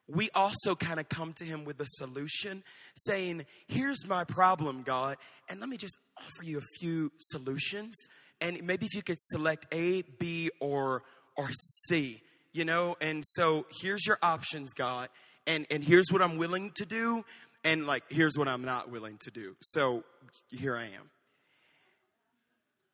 [0.08, 2.62] We also kind of come to him with a solution,
[2.96, 5.18] saying, Here's my problem, God,
[5.50, 7.96] and let me just offer you a few solutions.
[8.40, 11.02] And maybe if you could select A, B, or,
[11.36, 11.50] or
[11.88, 12.22] C,
[12.54, 12.96] you know?
[13.02, 15.10] And so here's your options, God,
[15.48, 17.26] and, and here's what I'm willing to do,
[17.64, 19.56] and like, here's what I'm not willing to do.
[19.62, 20.04] So
[20.52, 21.10] here I am.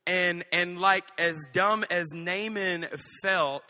[0.06, 2.86] And and like as dumb as Naaman
[3.22, 3.64] felt,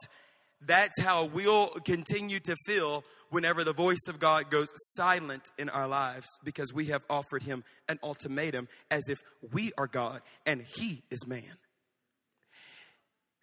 [0.67, 5.89] that's how we'll continue to feel whenever the voice of God goes silent in our
[5.89, 9.19] lives because we have offered him an ultimatum as if
[9.53, 11.57] we are God and he is man.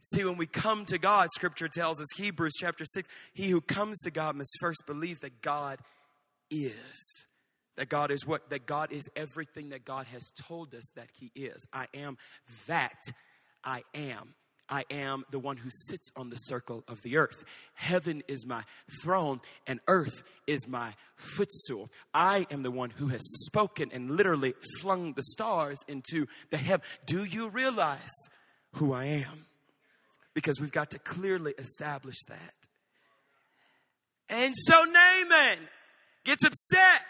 [0.02, 3.99] See, when we come to God, scripture tells us, Hebrews chapter 6, he who comes
[4.02, 5.80] to God must first believe that God
[6.49, 7.28] is.
[7.80, 8.50] That God is what?
[8.50, 11.65] That God is everything that God has told us that He is.
[11.72, 12.18] I am
[12.68, 13.00] that
[13.63, 14.36] I am.
[14.70, 17.46] I am the one who sits on the circle of the earth.
[17.76, 18.63] Heaven is my
[19.02, 21.89] throne, and earth is my footstool.
[22.13, 26.86] I am the one who has spoken and literally flung the stars into the heaven.
[27.06, 28.12] Do you realize
[28.74, 29.46] who I am?
[30.34, 32.54] Because we've got to clearly establish that.
[34.28, 35.60] And so Naaman
[36.26, 37.06] gets upset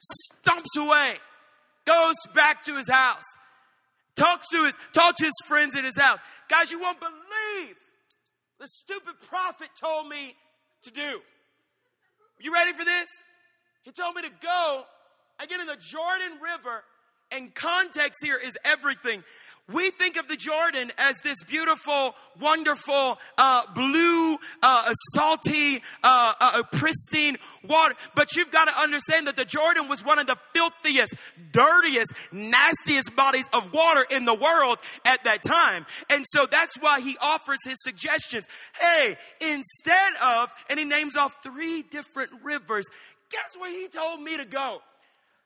[0.00, 1.14] stomps away,
[1.86, 3.24] goes back to his house,
[4.16, 6.20] talks to his, talks to his friends at his house.
[6.48, 7.76] Guys, you won't believe
[8.60, 10.34] the stupid prophet told me
[10.82, 11.20] to do.
[12.40, 13.08] You ready for this?
[13.82, 14.84] He told me to go
[15.40, 16.82] and get in the Jordan River,
[17.30, 19.22] and context here is everything
[19.72, 26.62] we think of the Jordan as this beautiful, wonderful, uh, blue, uh, salty, uh, uh,
[26.64, 27.94] pristine water.
[28.14, 31.14] But you've got to understand that the Jordan was one of the filthiest,
[31.50, 35.86] dirtiest, nastiest bodies of water in the world at that time.
[36.10, 38.46] And so that's why he offers his suggestions.
[38.78, 42.84] Hey, instead of, and he names off three different rivers,
[43.30, 44.82] guess where he told me to go?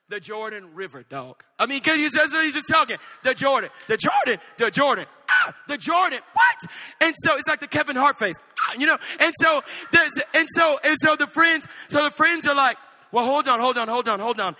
[0.08, 1.44] The Jordan River, dog.
[1.58, 2.96] I mean, can you just, he's just talking.
[3.24, 6.72] The Jordan, the Jordan, the Jordan, ah, the Jordan, what?
[7.00, 8.98] And so it's like the Kevin Hart face, ah, you know?
[9.20, 12.78] And so there's, and so, and so the friends, so the friends are like,
[13.12, 14.56] well, hold on, hold on, hold on, hold on,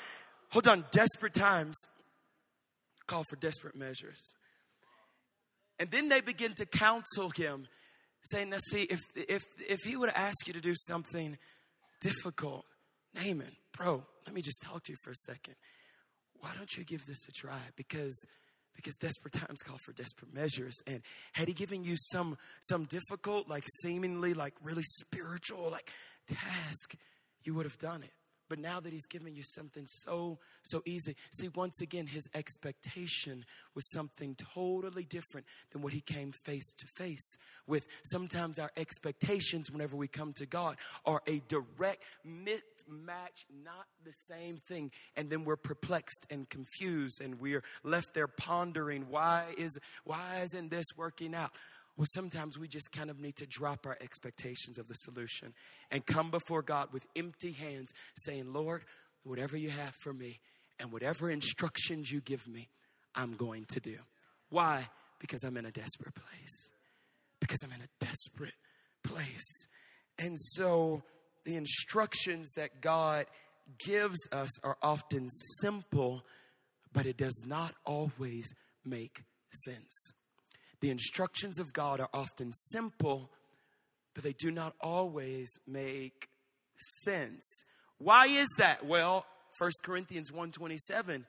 [0.51, 0.85] hold on.
[0.91, 1.77] Desperate times
[3.07, 4.35] call for desperate measures.
[5.81, 7.67] And then they begin to counsel him,
[8.23, 11.39] saying, now see, if, if, if he would ask you to do something
[12.01, 12.67] difficult,
[13.21, 15.55] Naaman, bro, let me just talk to you for a second.
[16.41, 17.61] Why don't you give this a try?
[17.77, 18.25] Because
[18.77, 20.77] because desperate times call for desperate measures.
[20.87, 21.03] And
[21.33, 25.91] had he given you some some difficult, like seemingly like really spiritual like
[26.29, 26.95] task,
[27.43, 28.13] you would have done it.
[28.49, 33.45] But now that he's given you something so, so easy, see, once again, his expectation
[33.75, 37.87] was something totally different than what he came face to face with.
[38.05, 44.57] Sometimes our expectations, whenever we come to God, are a direct mismatch, not the same
[44.57, 44.91] thing.
[45.17, 50.71] And then we're perplexed and confused, and we're left there pondering, why, is, why isn't
[50.71, 51.53] this working out?
[51.99, 55.53] Well, sometimes we just kind of need to drop our expectations of the solution
[55.91, 58.85] and come before God with empty hands, saying, Lord,
[59.25, 60.39] whatever you have for me
[60.79, 62.69] and whatever instructions you give me,
[63.17, 63.97] I'm going to do.
[64.49, 64.89] Why?
[65.19, 66.71] Because I'm in a desperate place.
[67.41, 68.55] Because I'm in a desperate
[69.03, 69.67] place.
[70.21, 71.03] And so
[71.45, 73.27] the instructions that God
[73.85, 76.23] gives us are often simple,
[76.93, 80.13] but it does not always make sense.
[80.81, 83.31] The instructions of God are often simple,
[84.15, 86.29] but they do not always make
[86.77, 87.63] sense.
[87.99, 88.87] Why is that?
[88.87, 89.27] Well,
[89.59, 91.27] 1 Corinthians 1:27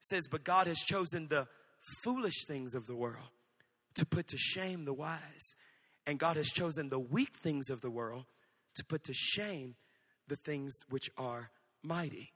[0.00, 1.48] says, "But God has chosen the
[2.02, 3.30] foolish things of the world
[3.94, 5.56] to put to shame the wise,
[6.06, 8.26] and God has chosen the weak things of the world
[8.74, 9.76] to put to shame
[10.26, 11.50] the things which are
[11.82, 12.32] mighty.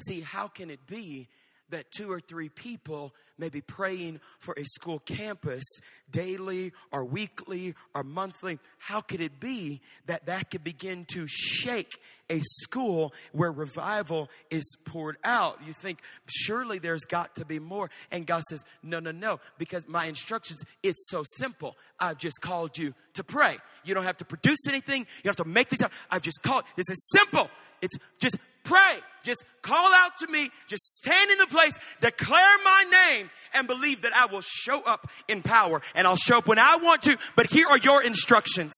[0.00, 1.28] See, how can it be
[1.70, 5.64] that two or three people may be praying for a school campus
[6.10, 11.90] daily or weekly or monthly, how could it be that that could begin to shake
[12.30, 15.58] a school where revival is poured out?
[15.66, 17.90] You think, surely there's got to be more.
[18.10, 21.76] And God says, no, no, no, because my instructions, it's so simple.
[21.98, 23.56] I've just called you to pray.
[23.84, 25.92] You don't have to produce anything, you don't have to make these up.
[26.10, 26.64] I've just called.
[26.76, 27.50] This is simple.
[27.82, 29.00] It's just pray.
[29.24, 30.50] Just call out to me.
[30.68, 35.10] Just stand in the place, declare my name, and believe that I will show up
[35.26, 35.82] in power.
[35.94, 38.72] And I'll show up when I want to, but here are your instructions.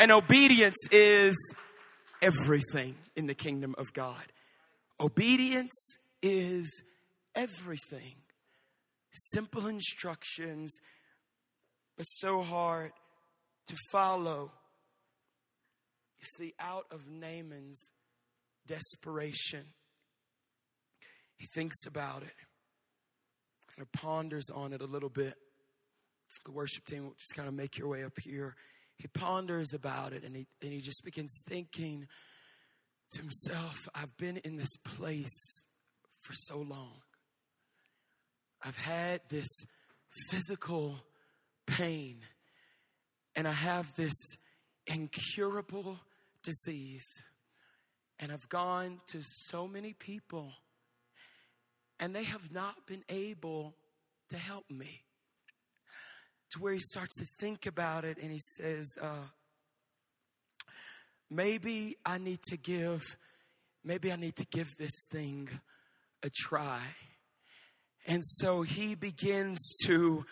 [0.00, 1.36] And obedience is
[2.22, 4.24] everything in the kingdom of God.
[5.00, 6.82] Obedience is
[7.34, 8.14] everything.
[9.10, 10.78] Simple instructions,
[11.96, 12.92] but so hard
[13.66, 14.52] to follow.
[16.20, 17.90] You see, out of Naaman's
[18.68, 19.64] desperation.
[21.36, 22.34] He thinks about it,
[23.74, 25.34] kind of ponders on it a little bit.
[26.44, 28.54] The worship team will just kind of make your way up here.
[28.98, 32.06] He ponders about it and he, and he just begins thinking
[33.12, 35.66] to himself, I've been in this place
[36.20, 37.00] for so long.
[38.62, 39.48] I've had this
[40.30, 40.96] physical
[41.66, 42.18] pain,
[43.36, 44.36] and I have this
[44.86, 45.98] incurable
[46.42, 47.06] disease.
[48.20, 50.52] And I've gone to so many people,
[52.00, 53.74] and they have not been able
[54.30, 55.02] to help me.
[56.52, 59.26] To where he starts to think about it and he says, uh,
[61.30, 63.02] maybe I need to give,
[63.84, 65.48] maybe I need to give this thing
[66.22, 66.80] a try.
[68.06, 70.24] And so he begins to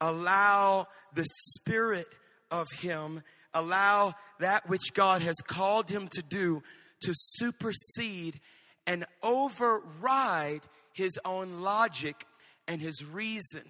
[0.00, 2.06] allow the spirit
[2.50, 3.22] of him,
[3.54, 6.62] allow that which God has called him to do
[7.02, 8.40] to supersede
[8.86, 12.26] and override his own logic
[12.66, 13.62] and his reason.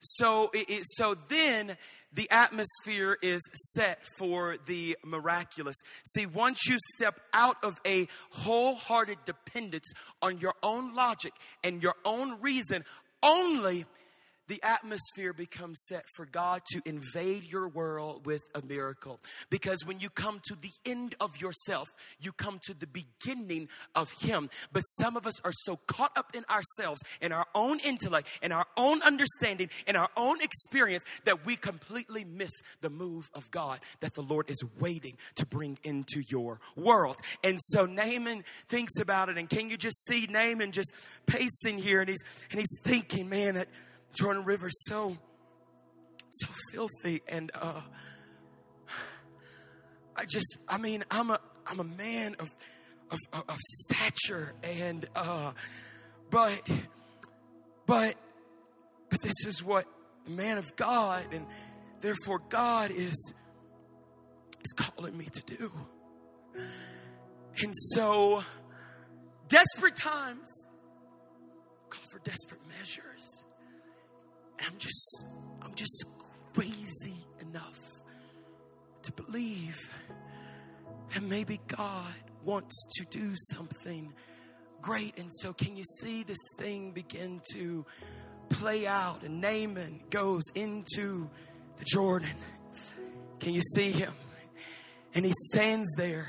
[0.00, 1.76] So, it, so then
[2.12, 3.40] the atmosphere is
[3.74, 5.76] set for the miraculous.
[6.04, 11.32] See, once you step out of a wholehearted dependence on your own logic
[11.62, 12.84] and your own reason,
[13.22, 13.86] only
[14.52, 19.18] the atmosphere becomes set for God to invade your world with a miracle.
[19.48, 21.88] Because when you come to the end of yourself,
[22.20, 24.50] you come to the beginning of Him.
[24.70, 28.52] But some of us are so caught up in ourselves, in our own intellect, in
[28.52, 33.80] our own understanding, in our own experience, that we completely miss the move of God
[34.00, 37.16] that the Lord is waiting to bring into your world.
[37.42, 40.92] And so Naaman thinks about it, and can you just see Naaman just
[41.24, 43.68] pacing here, and he's and he's thinking, man, that
[44.14, 45.16] Jordan River so
[46.30, 47.80] so filthy and uh
[50.16, 52.54] I just I mean I'm a I'm a man of
[53.10, 55.52] of, of stature and uh
[56.30, 56.62] but
[57.86, 58.14] but
[59.10, 59.86] but this is what
[60.24, 61.46] the man of God and
[62.00, 63.34] therefore God is
[64.64, 65.72] is calling me to do.
[67.62, 68.42] And so
[69.48, 70.48] desperate times
[71.90, 73.44] call for desperate measures.
[74.66, 75.24] I'm just,
[75.62, 76.06] I'm just
[76.54, 77.78] crazy enough
[79.02, 79.90] to believe
[81.12, 84.12] that maybe God wants to do something
[84.80, 85.18] great.
[85.18, 87.84] And so, can you see this thing begin to
[88.48, 89.22] play out?
[89.22, 91.28] And Naaman goes into
[91.76, 92.36] the Jordan.
[93.40, 94.12] Can you see him?
[95.14, 96.28] And he stands there.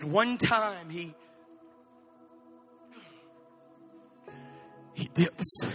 [0.00, 1.14] And one time he
[4.94, 5.68] he dips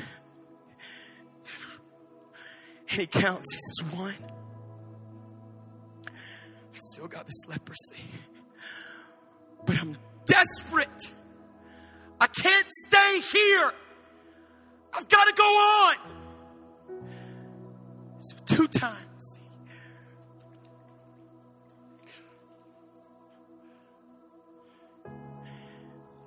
[2.91, 3.53] and he counts.
[3.53, 4.15] He says, One.
[6.07, 8.03] I still got this leprosy.
[9.65, 11.13] But I'm desperate.
[12.19, 13.71] I can't stay here.
[14.93, 15.95] I've got to go on.
[18.19, 19.39] So, two times.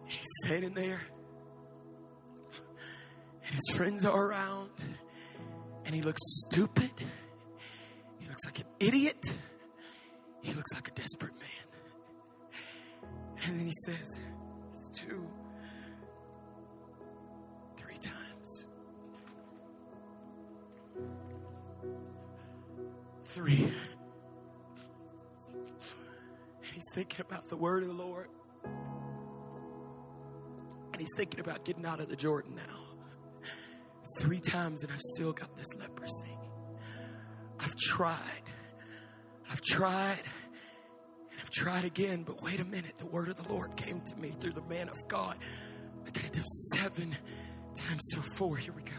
[0.07, 1.01] He's standing there,
[3.45, 4.85] and his friends are around
[5.85, 6.91] and he looks stupid.
[8.19, 9.35] He looks like an idiot.
[10.41, 11.49] He looks like a desperate man.
[13.47, 14.21] And then he says,
[14.77, 15.27] It's two,
[17.77, 18.67] three times.
[23.25, 23.73] Three.
[25.55, 28.29] And he's thinking about the word of the Lord.
[30.93, 32.92] And he's thinking about getting out of the Jordan now
[34.23, 36.39] three times and I've still got this leprosy.
[37.59, 38.43] I've tried.
[39.51, 40.21] I've tried
[41.31, 42.99] and I've tried again, but wait a minute.
[42.99, 45.37] The word of the Lord came to me through the man of God.
[46.07, 46.43] I gotta do
[46.73, 47.17] seven
[47.75, 48.57] times so four.
[48.57, 48.93] Here we go.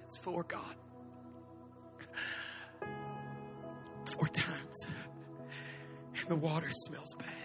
[0.00, 0.76] That's four, God.
[4.06, 4.88] Four times.
[6.20, 7.37] And the water smells bad.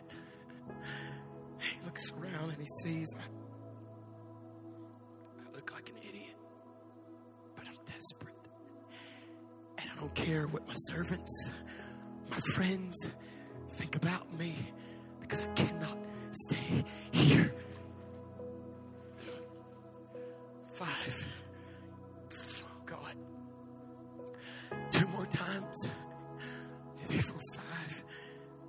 [1.94, 3.08] Looks around and he sees
[5.39, 6.36] I look like an idiot,
[7.56, 8.34] but I'm desperate.
[9.78, 11.54] And I don't care what my servants,
[12.32, 13.12] my friends
[13.74, 14.56] think about me
[15.22, 16.00] because I cannot
[16.32, 17.54] stay here.
[20.74, 21.28] Five.
[22.64, 23.16] Oh, God.
[24.89, 25.89] Two more times.
[26.98, 28.04] Two, three, four, five,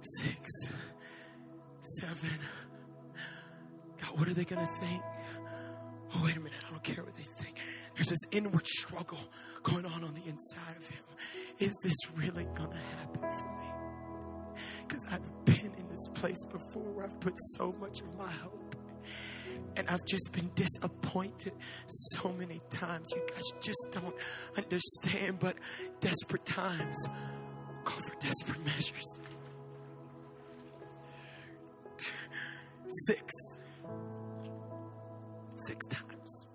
[0.03, 0.70] six,
[1.81, 2.29] seven.
[4.14, 5.02] What are they going to think?
[6.14, 6.58] Oh, wait a minute.
[6.66, 7.58] I don't care what they think.
[7.96, 9.18] There's this inward struggle
[9.62, 11.02] going on on the inside of him.
[11.58, 14.62] Is this really going to happen for me?
[14.86, 18.76] Because I've been in this place before where I've put so much of my hope.
[19.76, 21.52] And I've just been disappointed
[21.86, 23.10] so many times.
[23.14, 24.14] You guys just don't
[24.56, 25.40] understand.
[25.40, 25.56] But
[26.00, 27.08] desperate times
[27.84, 29.18] call for desperate measures.
[33.06, 33.32] Six.
[35.66, 36.46] Six times.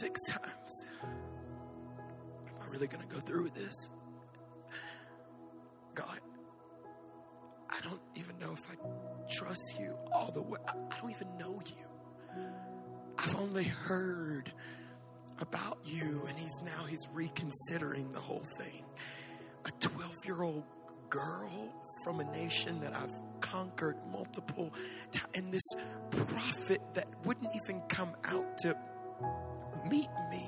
[0.00, 0.86] Six times.
[1.02, 3.90] Am I really going to go through with this?
[5.94, 6.20] God,
[7.70, 8.74] I don't even know if I
[9.30, 10.58] trust you all the way.
[10.66, 12.42] I don't even know you.
[13.18, 14.52] I've only heard
[15.40, 18.84] about you, and he's now he's reconsidering the whole thing.
[19.64, 20.64] A 12 year old
[21.10, 21.50] girl
[22.04, 24.72] from a nation that I've conquered multiple
[25.10, 25.68] times, and this
[26.10, 28.76] prophet that wouldn't even come out to
[29.88, 30.44] meet me.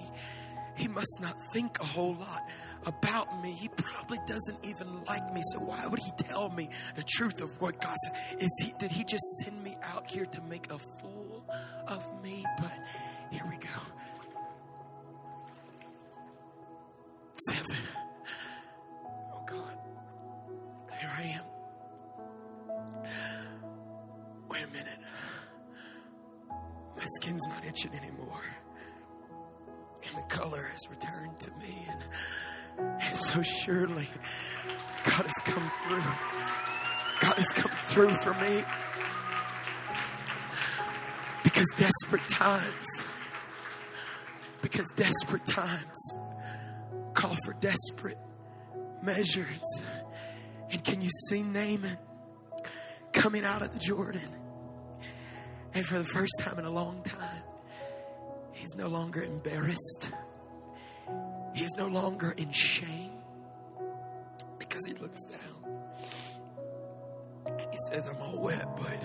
[0.76, 2.40] He must not think a whole lot
[2.86, 3.52] about me.
[3.52, 5.42] He probably doesn't even like me.
[5.52, 8.36] So why would he tell me the truth of what God says?
[8.38, 11.44] Is he did he just send me out here to make a fool
[11.86, 12.44] of me?
[12.58, 12.72] But
[13.30, 13.68] here we go.
[17.48, 17.76] Seven.
[21.20, 21.44] I am.
[24.48, 24.98] Wait a minute.
[26.96, 28.42] My skin's not itching anymore
[30.10, 31.86] and the color has returned to me.
[31.88, 32.02] And,
[33.00, 34.08] and so surely
[35.04, 36.02] God has come through.
[37.20, 38.64] God has come through for me.
[41.44, 43.02] Because desperate times,
[44.62, 46.12] because desperate times
[47.14, 48.18] call for desperate
[49.02, 49.82] measures.
[50.70, 51.96] And can you see Naaman
[53.12, 54.28] coming out of the Jordan?
[55.74, 57.42] And for the first time in a long time,
[58.60, 60.12] He's no longer embarrassed.
[61.54, 63.10] He's no longer in shame
[64.58, 65.80] because he looks down
[67.46, 69.02] and he says, I'm all wet, but,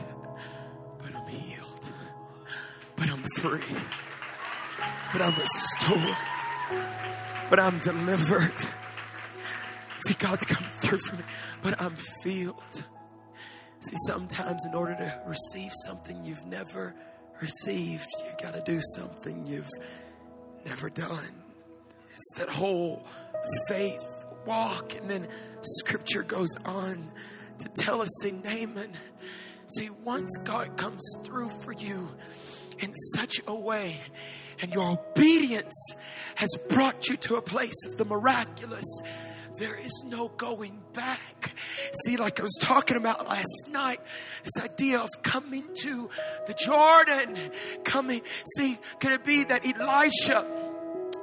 [1.02, 1.90] but I'm healed.
[2.98, 3.78] But I'm free.
[5.14, 6.18] But I'm restored.
[7.50, 8.60] But I'm delivered.
[10.06, 11.24] See, God's come through for me,
[11.66, 12.84] but I'm filled.
[13.80, 16.94] See, sometimes in order to receive something you've never
[17.42, 19.72] received, you got to do something you've
[20.64, 21.44] never done.
[22.14, 23.04] It's that whole
[23.68, 24.06] faith
[24.46, 24.96] walk.
[24.96, 25.28] And then
[25.62, 27.12] scripture goes on
[27.58, 28.92] to tell us, see, Naaman,
[29.76, 32.10] see, once God comes through for you
[32.78, 33.98] in such a way,
[34.62, 35.96] and your obedience
[36.36, 39.02] has brought you to a place of the miraculous
[39.58, 41.54] there is no going back.
[42.04, 44.00] See, like I was talking about last night,
[44.44, 46.10] this idea of coming to
[46.48, 47.38] the Jordan,
[47.84, 48.22] coming.
[48.58, 50.65] See, could it be that Elisha?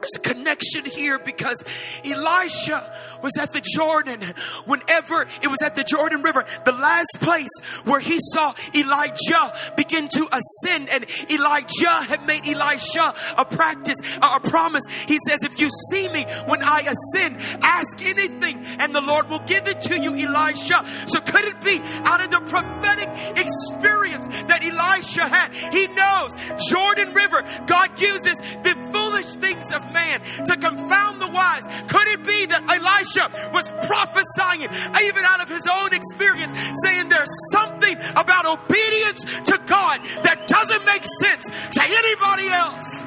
[0.03, 1.63] There's a connection here because
[2.05, 2.93] Elisha
[3.23, 4.21] was at the Jordan
[4.65, 10.09] whenever it was at the Jordan River, the last place where he saw Elijah begin
[10.09, 10.89] to ascend.
[10.89, 14.83] And Elijah had made Elisha a practice, a promise.
[15.07, 19.45] He says, If you see me when I ascend, ask anything and the Lord will
[19.47, 20.85] give it to you, Elisha.
[21.07, 25.55] So could it be out of the prophetic experience that Elisha had?
[25.73, 26.35] He knows
[26.69, 31.67] Jordan River, God uses the foolish things of man to confound the wise.
[31.89, 34.63] Could it be that Elisha was prophesying
[35.05, 36.53] even out of his own experience,
[36.85, 43.03] saying there's something about obedience to God that doesn't make sense to anybody else?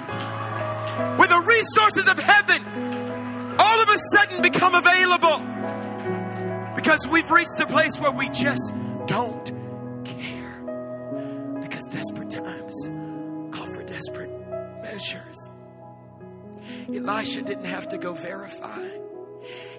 [1.19, 2.63] Where the resources of heaven
[3.59, 5.39] all of a sudden become available
[6.75, 8.73] because we've reached a place where we just
[9.07, 9.51] don't
[10.03, 10.61] care.
[11.61, 12.89] Because desperate times
[13.51, 14.31] call for desperate
[14.83, 15.49] measures.
[16.93, 18.87] Elisha didn't have to go verify.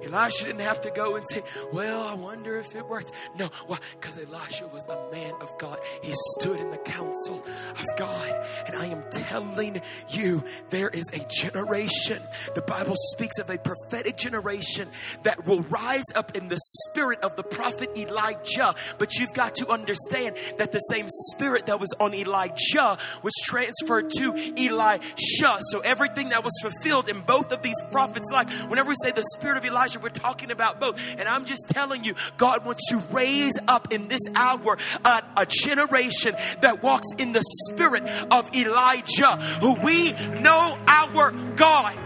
[0.07, 1.43] Elisha didn't have to go and say,
[1.73, 3.13] Well, I wonder if it worked.
[3.39, 3.79] No, why?
[4.01, 5.79] Because Elisha was a man of God.
[6.03, 8.47] He stood in the council of God.
[8.67, 9.81] And I am telling
[10.11, 12.23] you, there is a generation.
[12.55, 14.89] The Bible speaks of a prophetic generation
[15.23, 18.75] that will rise up in the spirit of the prophet Elijah.
[18.99, 24.11] But you've got to understand that the same spirit that was on Elijah was transferred
[24.19, 25.59] to Elisha.
[25.71, 29.25] So everything that was fulfilled in both of these prophets' life, whenever we say the
[29.37, 31.01] spirit of Elijah, we're talking about both.
[31.19, 35.47] And I'm just telling you, God wants to raise up in this hour a, a
[35.47, 41.97] generation that walks in the spirit of Elijah, who we know our God.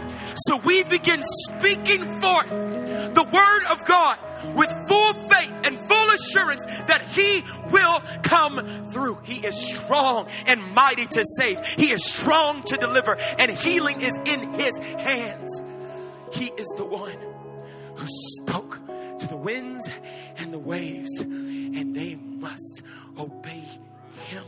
[0.46, 4.18] So we begin speaking forth the word of God
[4.54, 9.18] with full faith and full assurance that He will come through.
[9.22, 14.18] He is strong and mighty to save, He is strong to deliver, and healing is
[14.24, 15.64] in His hands.
[16.32, 17.16] He is the one
[18.00, 18.80] who spoke
[19.18, 19.90] to the winds
[20.38, 22.82] and the waves, and they must
[23.18, 23.64] obey
[24.28, 24.44] him.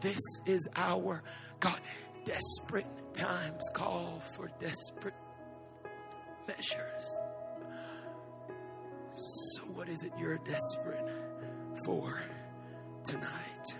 [0.00, 1.22] This is our
[1.58, 1.80] God.
[2.24, 5.14] Desperate times call for desperate
[6.46, 7.20] measures.
[9.12, 11.08] So, what is it you're desperate
[11.84, 12.22] for
[13.04, 13.76] tonight?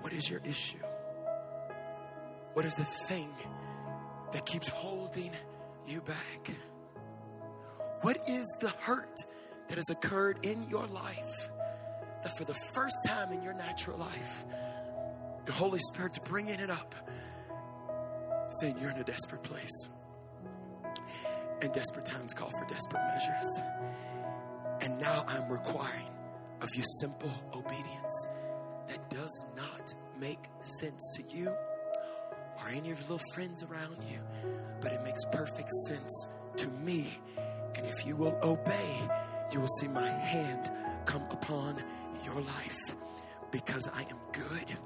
[0.00, 0.78] What is your issue?
[2.54, 3.30] What is the thing
[4.32, 5.30] that keeps holding
[5.86, 6.50] you back?
[8.02, 9.16] What is the hurt
[9.68, 11.48] that has occurred in your life
[12.22, 14.44] that for the first time in your natural life,
[15.44, 16.94] the Holy Spirit's bringing it up,
[18.60, 19.88] saying you're in a desperate place?
[21.60, 23.60] And desperate times call for desperate measures.
[24.80, 26.10] And now I'm requiring
[26.60, 28.28] of you simple obedience
[28.88, 31.52] that does not make sense to you
[32.62, 34.18] or any of your little friends around you,
[34.80, 37.06] but it makes perfect sense to me.
[37.74, 39.08] And if you will obey,
[39.52, 40.70] you will see my hand
[41.06, 41.82] come upon
[42.24, 42.96] your life
[43.50, 44.76] because I am good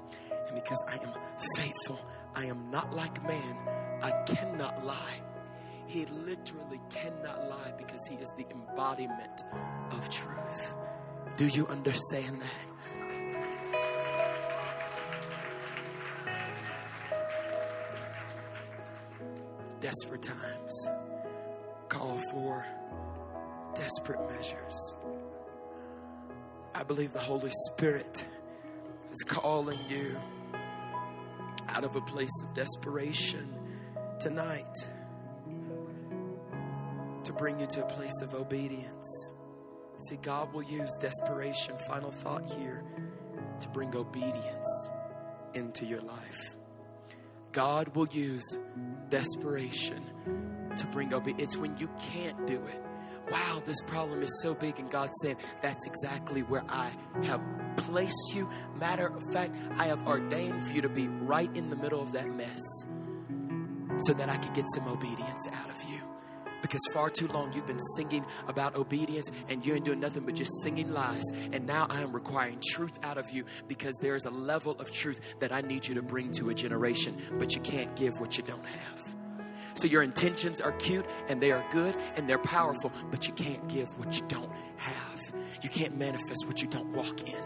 [0.47, 1.13] and because I am
[1.55, 1.99] faithful.
[2.35, 3.57] I am not like man.
[4.01, 5.21] I cannot lie.
[5.87, 9.41] He literally cannot lie because he is the embodiment
[9.91, 10.75] of truth.
[11.37, 12.96] Do you understand that?
[19.79, 20.89] Desperate times
[21.87, 22.65] call for
[23.75, 24.95] desperate measures.
[26.73, 28.27] I believe the Holy Spirit
[29.11, 30.17] is calling you
[31.69, 33.53] out of a place of desperation
[34.19, 34.75] tonight
[37.23, 39.33] to bring you to a place of obedience.
[40.09, 42.83] See, God will use desperation, final thought here,
[43.59, 44.89] to bring obedience
[45.53, 46.56] into your life.
[47.51, 48.59] God will use
[49.09, 50.03] desperation
[50.77, 51.43] to bring obedience.
[51.43, 52.83] It's when you can't do it.
[53.31, 56.89] Wow, this problem is so big, and God said, That's exactly where I
[57.23, 57.41] have
[57.75, 58.49] placed you.
[58.79, 62.13] Matter of fact, I have ordained for you to be right in the middle of
[62.13, 62.61] that mess
[63.99, 65.96] so that I could get some obedience out of you.
[66.67, 70.35] Because far too long you've been singing about obedience and you ain't doing nothing but
[70.35, 71.23] just singing lies.
[71.53, 74.91] And now I am requiring truth out of you because there is a level of
[74.91, 78.37] truth that I need you to bring to a generation, but you can't give what
[78.37, 79.15] you don't have.
[79.75, 83.65] So your intentions are cute and they are good and they're powerful, but you can't
[83.69, 85.33] give what you don't have.
[85.61, 87.41] You can't manifest what you don't walk in.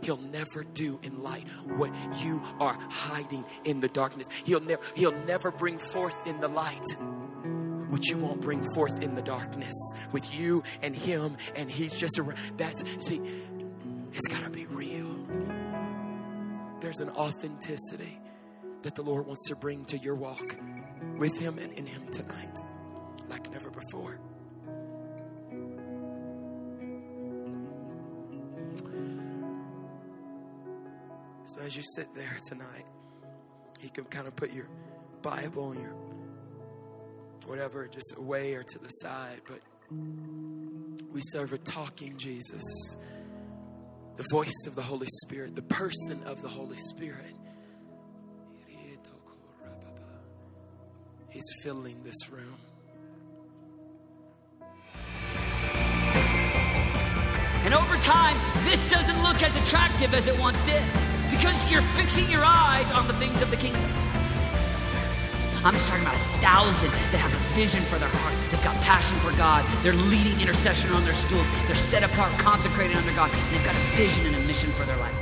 [0.00, 1.92] He'll never do in light what
[2.22, 4.28] you are hiding in the darkness.
[4.44, 6.96] He'll never he'll never bring forth in the light
[7.88, 9.74] what you won't bring forth in the darkness
[10.12, 12.38] with you and him and he's just around.
[12.56, 13.20] That's see,
[14.12, 15.16] it's got to be real.
[16.80, 18.18] There's an authenticity
[18.82, 20.56] that the Lord wants to bring to your walk
[21.16, 22.58] with him and in him tonight
[23.28, 24.20] like never before.
[31.44, 32.84] So as you sit there tonight,
[33.80, 34.68] you can kind of put your
[35.22, 35.94] Bible and your
[37.46, 39.60] whatever just away or to the side, but
[41.12, 42.62] we serve a talking Jesus,
[44.16, 47.34] the voice of the Holy Spirit, the person of the Holy Spirit.
[51.38, 52.56] He's filling this room.
[57.62, 60.82] And over time, this doesn't look as attractive as it once did
[61.30, 64.07] because you're fixing your eyes on the things of the kingdom.
[65.64, 68.34] I'm just talking about a thousand that have a vision for their heart.
[68.50, 69.64] They've got passion for God.
[69.82, 71.50] They're leading intercession on their schools.
[71.66, 73.30] They're set apart, consecrated under God.
[73.50, 75.17] They've got a vision and a mission for their life.